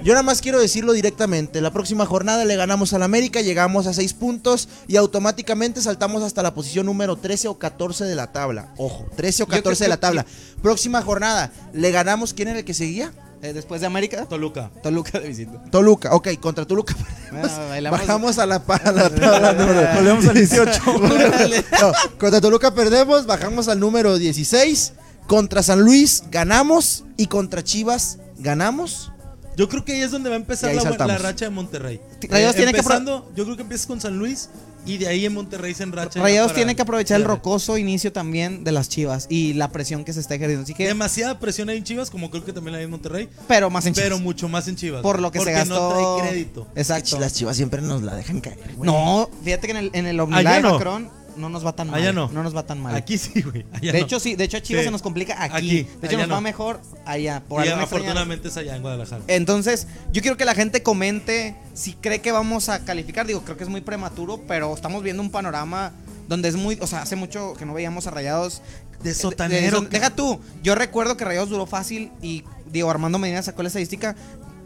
[0.03, 1.61] yo nada más quiero decirlo directamente.
[1.61, 6.43] La próxima jornada le ganamos al América, llegamos a 6 puntos y automáticamente saltamos hasta
[6.43, 8.74] la posición número 13 o 14 de la tabla.
[8.78, 10.26] Ojo, 13 o Yo creo 14 de la tabla.
[10.61, 12.34] Próxima jornada, le ganamos.
[12.34, 13.11] ¿Quién era el que seguía?
[13.41, 14.72] Eh, después de América, Toluca.
[14.82, 15.61] Toluca de visita.
[15.70, 16.16] Toluca.
[16.16, 16.95] Ok, contra Toluca.
[17.32, 19.88] Bueno, bailamos- Bajamos a la, a la tabla número.
[19.95, 20.82] Volvemos al 18.
[21.82, 24.93] No, contra Toluca perdemos, bajamos al número 16.
[25.28, 29.11] Contra San Luis ganamos y contra Chivas ganamos.
[29.56, 32.01] Yo creo que ahí es donde va a empezar la, racha de Monterrey.
[32.30, 34.49] Rayados Eh, tiene que empezando, yo creo que empiezas con San Luis
[34.86, 36.22] y de ahí en Monterrey se enracha.
[36.22, 40.03] Rayados para- tiene que aprovechar el rocoso inicio también de las Chivas y la presión
[40.03, 40.64] que se está ejerciendo.
[40.64, 43.30] Así que, Demasiada presión ahí en Chivas, como creo que también la hay en Monterrey,
[43.47, 44.06] pero más en Chivas.
[44.10, 45.01] pero mucho más en Chivas.
[45.01, 45.89] por lo que porque se gastó.
[45.89, 46.68] no trae crédito.
[46.76, 47.20] Exacto.
[47.20, 48.60] Las Chivas siempre nos la dejan caer.
[48.78, 50.28] No, fíjate que en el, en el no.
[50.28, 52.00] Macron no nos va tan mal.
[52.02, 52.30] Allá no.
[52.32, 52.96] No nos va tan mal.
[52.96, 53.66] Aquí sí, güey.
[53.74, 54.06] allá de no.
[54.06, 54.36] hecho, sí.
[54.36, 54.86] De hecho, a Chivas Sí.
[54.88, 55.56] se nos complica aquí.
[55.56, 57.42] Aquí, de hecho, allá nos va mejor allá.
[57.48, 59.24] Por y afortunadamente es allá en Guadalajara.
[59.28, 63.26] Entonces, yo quiero que la gente comente si cree que vamos a calificar.
[63.28, 65.92] Digo, creo que es muy prematuro, pero estamos viendo un panorama
[66.28, 66.78] donde es muy.
[66.82, 68.62] O sea, hace mucho que no veíamos a Rayados.
[69.04, 69.82] De de- sotanero.
[69.82, 70.40] de- deja tú.
[70.64, 74.16] Yo recuerdo que Rayados duró fácil y, digo, Armando Medina sacó la estadística.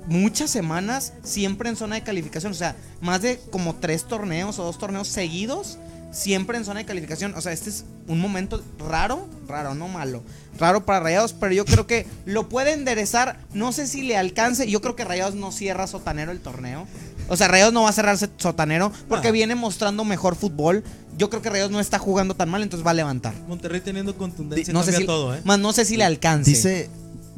[0.07, 2.51] Muchas semanas siempre en zona de calificación.
[2.53, 5.77] O sea, más de como tres torneos o dos torneos seguidos.
[6.11, 7.33] Siempre en zona de calificación.
[7.35, 10.23] O sea, este es un momento raro, raro, no malo.
[10.57, 13.39] Raro para Rayados, pero yo creo que lo puede enderezar.
[13.53, 14.69] No sé si le alcance.
[14.69, 16.87] Yo creo que Rayados no cierra sotanero el torneo.
[17.27, 19.31] O sea, Rayados no va a cerrarse sotanero porque Ah.
[19.31, 20.83] viene mostrando mejor fútbol.
[21.17, 23.33] Yo creo que Rayados no está jugando tan mal, entonces va a levantar.
[23.47, 25.41] Monterrey teniendo contundencia No sé, si, todo, ¿eh?
[25.43, 26.49] más no sé si le alcance.
[26.49, 26.89] Dice,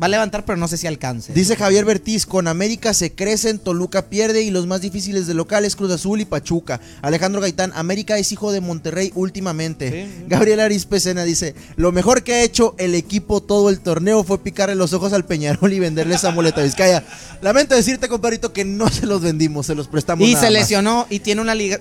[0.02, 1.32] Va a levantar, pero no sé si alcance.
[1.34, 5.76] dice Javier Bertiz, con América se crecen, Toluca pierde y los más difíciles de locales
[5.76, 6.80] Cruz Azul y Pachuca.
[7.02, 10.08] Alejandro Gaitán, América es hijo de Monterrey últimamente.
[10.08, 10.24] Sí.
[10.28, 14.40] Gabriel Aris Pecena dice, lo mejor que ha hecho el equipo todo el torneo fue
[14.42, 17.04] picarle los ojos al Peñarol y venderle esa muleta Vizcaya.
[17.42, 20.28] Lamento decirte, compadrito, que no se los vendimos, se los prestamos.
[20.28, 20.62] y nada se más.
[20.62, 21.78] lesionó y tiene una liga-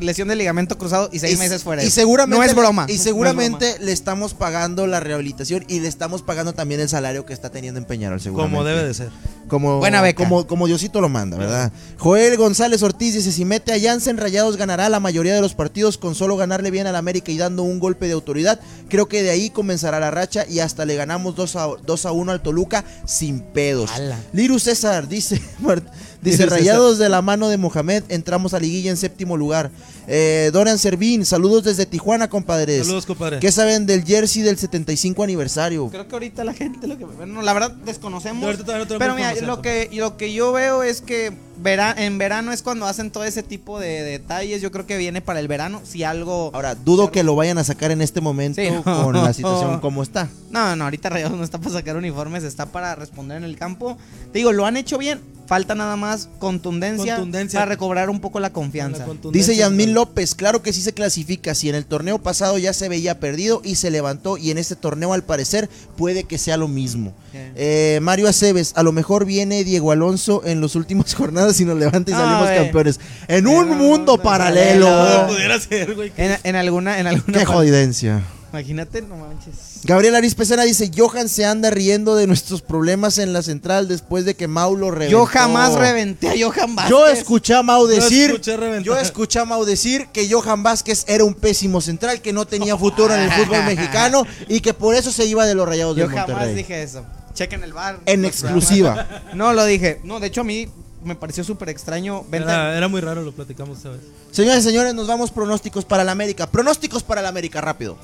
[0.00, 1.84] lesión de ligamento cruzado y seis Y- meses fuera.
[1.84, 2.84] Y seguramente, No es broma.
[2.88, 6.88] Y No es seguramente le estamos pagando la rehabilitación y le estamos pagando también el
[6.88, 8.56] salario que está teniendo en Peñarol, seguramente.
[8.56, 9.10] Como debe de ser.
[9.48, 10.22] Como, Buena beca.
[10.22, 11.72] Como, como Diosito lo manda, ¿verdad?
[11.98, 15.98] Joel González Ortiz dice: Si mete a Jansen, Rayados ganará la mayoría de los partidos
[15.98, 18.60] con solo ganarle bien al América y dando un golpe de autoridad.
[18.88, 22.12] Creo que de ahí comenzará la racha y hasta le ganamos 2 a, 2 a
[22.12, 23.90] 1 al Toluca sin pedos.
[23.92, 24.18] Ala.
[24.32, 25.40] Liru César Dice
[26.22, 29.70] Dice Rayados de la mano de Mohamed, entramos a liguilla en séptimo lugar.
[30.06, 32.86] Eh, Dorian Servín, saludos desde Tijuana, compadres.
[32.86, 33.38] Saludos, compadre.
[33.40, 35.88] ¿Qué saben del jersey del 75 aniversario?
[35.88, 38.58] Creo que ahorita la gente lo que bueno, la verdad desconocemos.
[38.58, 41.32] No pero mira, lo que lo que yo veo es que
[41.62, 44.60] vera- en verano es cuando hacen todo ese tipo de detalles.
[44.62, 45.80] Yo creo que viene para el verano.
[45.84, 48.68] Si algo Ahora, dudo que lo vayan a sacar en este momento Sí.
[48.84, 50.28] con la situación como está.
[50.50, 53.96] No, no, ahorita Rayados no está para sacar uniformes, está para responder en el campo.
[54.32, 55.20] Te digo, lo han hecho bien.
[55.46, 57.58] Falta nada más contundencia, Contundencia.
[57.60, 59.06] para recobrar un poco la Con confianza.
[59.06, 59.30] la.
[59.32, 62.88] Dice Yasmín López, claro que sí se clasifica, si en el torneo pasado ya se
[62.88, 66.68] veía perdido y se levantó y en este torneo al parecer puede que sea lo
[66.68, 67.12] mismo.
[67.34, 71.78] Eh, Mario Aceves, a lo mejor viene Diego Alonso en las últimas jornadas y nos
[71.78, 73.00] levanta y Ah, salimos campeones.
[73.28, 74.86] En un un mundo paralelo.
[74.86, 75.26] paralelo.
[75.28, 76.12] Pudiera ser, güey.
[76.16, 78.22] En, en alguna, en alguna Qué jodidencia.
[78.52, 79.80] Imagínate, no manches.
[79.84, 84.26] Gabriel Aris Pecena dice, Johan se anda riendo de nuestros problemas en la central después
[84.26, 85.10] de que Mau lo reventó.
[85.10, 86.90] Yo jamás reventé a Johan Vázquez.
[86.90, 91.24] Yo escuché a Mau decir, escuché yo escuché a Mau decir que Johan Vázquez era
[91.24, 95.10] un pésimo central, que no tenía futuro en el fútbol mexicano y que por eso
[95.10, 96.54] se iba de los Rayados Yo de jamás Monterrey.
[96.54, 97.06] dije eso.
[97.32, 98.00] Chequen el bar.
[98.04, 99.08] En exclusiva.
[99.32, 100.00] No lo dije.
[100.04, 100.68] No, de hecho a mí
[101.04, 102.24] me pareció súper extraño.
[102.32, 104.00] Era, era muy raro, lo platicamos, ¿sabes?
[104.30, 106.46] Señores y señores, nos vamos pronósticos para la América.
[106.46, 107.96] Pronósticos para la América, rápido.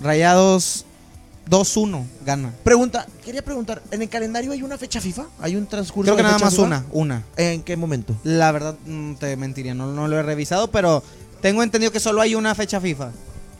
[0.00, 0.84] Rayados
[1.48, 2.52] 2-1 gana.
[2.64, 5.26] Pregunta, quería preguntar, ¿en el calendario hay una fecha FIFA?
[5.40, 6.66] ¿Hay un transcurso Creo que de nada fecha más FIFA?
[6.66, 7.24] una, una.
[7.36, 8.14] ¿En qué momento?
[8.24, 11.02] La verdad mm, te mentiría, no, no lo he revisado, pero
[11.40, 13.10] tengo entendido que solo hay una fecha FIFA.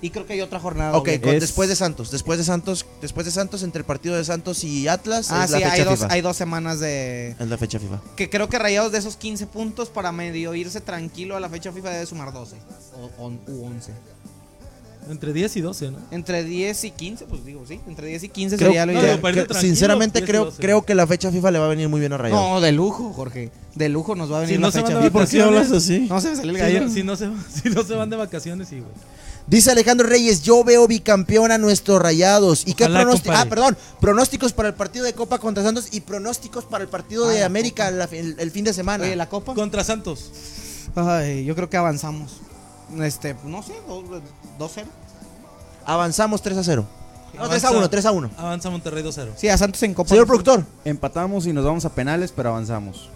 [0.02, 0.96] Y creo que hay otra jornada.
[0.98, 4.16] Ok, con- Es- después de Santos, después de Santos, después de Santos, entre el partido
[4.16, 6.12] de Santos y Atlas, Ah, es sí, la fecha hay dos, FIFA.
[6.12, 7.36] hay dos semanas de...
[7.38, 8.00] Es la fecha FIFA.
[8.16, 11.70] Que creo que Rayados de esos 15 puntos para medio irse tranquilo a la fecha
[11.72, 12.56] FIFA debe sumar 12
[13.00, 13.92] o, on- u 11.
[15.10, 15.98] Entre 10 y 12, ¿no?
[16.12, 17.80] Entre 10 y 15, pues digo, sí.
[17.88, 19.20] Entre 10 y 15 Creo- sería lo no, ideal.
[19.20, 20.62] Creo- sinceramente 10 y creo, 12.
[20.62, 22.40] creo que la fecha FIFA le va a venir muy bien a Rayados.
[22.50, 23.50] No, de lujo, Jorge.
[23.74, 25.18] De lujo nos va a venir Si no la se fecha van de FIFA.
[25.18, 25.72] vacaciones.
[25.72, 26.06] así?
[26.08, 26.80] No se me salió el Si gallo.
[26.86, 27.30] no, si, no se,
[27.62, 28.92] si no se van de vacaciones, sí, güey.
[29.46, 32.62] Dice Alejandro Reyes, yo veo bicampeón a nuestros rayados.
[32.66, 33.36] ¿Y qué Ojalá, pronósticos?
[33.36, 33.46] compadre.
[33.46, 37.26] Ah, perdón, pronósticos para el partido de Copa contra Santos y pronósticos para el partido
[37.28, 39.04] Ah, de la América la- el, el fin de semana.
[39.04, 39.54] Oye, la copa.
[39.54, 40.30] Contra Santos.
[40.94, 42.40] Ay, yo creo que avanzamos.
[43.00, 43.72] Este, no sé,
[44.58, 44.84] 2-0.
[45.84, 46.86] Avanzamos 3 a 0.
[47.34, 48.30] No, 3 a Avanza- 1, 3 a 1.
[48.36, 49.32] Avanza Monterrey 2-0.
[49.36, 50.10] Sí, a Santos en copa.
[50.10, 50.64] Señor productor.
[50.84, 53.08] Empatamos y nos vamos a penales, pero avanzamos.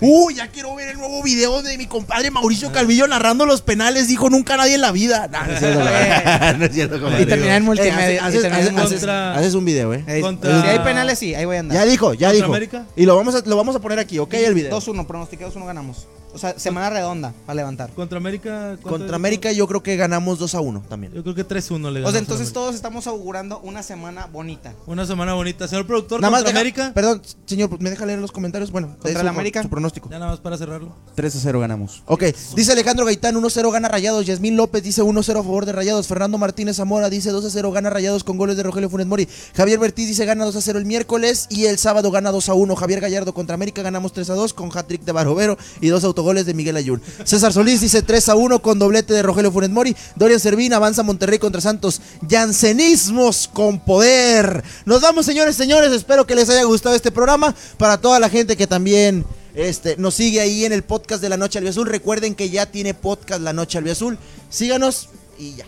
[0.00, 4.06] Uy, ya quiero ver el nuevo video de mi compadre Mauricio Calvillo narrando los penales.
[4.08, 5.28] Dijo nunca nadie en la vida.
[5.30, 6.58] No, no es cierto, compadre.
[6.58, 7.22] No es cierto, compadre.
[7.22, 10.04] Y terminar en multimedia, Eh, haces, haces- haces- contra- haces un video, eh.
[10.06, 11.76] Eh, Contra- Si hay penales, sí, ahí voy a andar.
[11.78, 12.46] Ya dijo, ya ¿Contra dijo.
[12.46, 12.84] América?
[12.96, 14.70] Y lo vamos a, lo vamos a poner aquí, ok, el video.
[14.80, 16.06] 2-1, pronostiqué 2-1 ganamos.
[16.32, 17.90] O sea, semana redonda para levantar.
[17.90, 18.76] Contra América.
[18.80, 19.16] ¿cuánto Contra?
[19.16, 21.12] América yo creo que ganamos 2 a 1 también.
[21.12, 24.26] Yo creo que 3-1 le O ganamos sea, a entonces todos estamos augurando una semana
[24.26, 24.74] bonita.
[24.86, 25.66] Una semana bonita.
[25.68, 26.92] Señor productor, Nada más contra deja- América.
[26.94, 28.70] Perdón, señor, ¿me deja leer los comentarios?
[28.70, 29.62] Bueno, ¿Contra el América?
[29.62, 30.08] Su pronóstico.
[30.10, 30.94] Ya nada más para cerrarlo.
[31.14, 32.02] 3 a 0 ganamos.
[32.06, 32.24] Ok,
[32.54, 36.38] dice Alejandro Gaitán 1-0 gana Rayados, Yasmín López dice 1-0 a favor de Rayados, Fernando
[36.38, 40.24] Martínez Zamora dice 2-0 gana Rayados con goles de Rogelio Funes Mori, Javier Bertiz dice
[40.24, 44.54] gana 2-0 el miércoles y el sábado gana 2-1, Javier Gallardo contra América ganamos 3-2
[44.54, 47.00] con hat-trick de Barovero y dos autogoles de Miguel Ayun.
[47.24, 51.60] César Solís dice 3-1 con doblete de Rogelio Funes Mori, Dorian Servín avanza Monterrey contra
[51.60, 54.62] Santos, Jansenismos con poder.
[54.84, 58.56] Nos vamos señores, señores, espero que les haya gustado este programa, para toda la gente
[58.56, 59.24] que también...
[59.52, 61.88] Este, nos sigue ahí en el podcast de La Noche Albiazul.
[61.88, 64.16] Recuerden que ya tiene podcast La Noche Albiazul.
[64.48, 65.08] Síganos
[65.40, 65.66] y ya.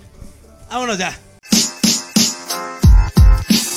[0.70, 1.18] Vámonos ya.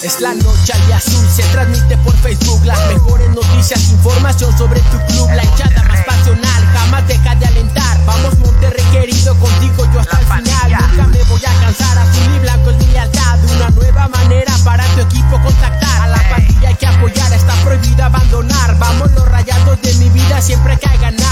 [0.05, 2.63] Es la noche al azul, se transmite por Facebook.
[2.63, 7.97] Las mejores noticias, información sobre tu club, la hinchada más pasional, jamás deja de alentar.
[8.05, 12.39] Vamos Monterrey querido, contigo yo hasta el final, nunca me voy a cansar, azul y
[12.39, 16.01] blanco es mi lealtad, una nueva manera para tu equipo contactar.
[16.03, 20.39] A la pandilla hay que apoyar, está prohibido abandonar, vamos los rayados de mi vida
[20.39, 21.25] siempre hay que ganar.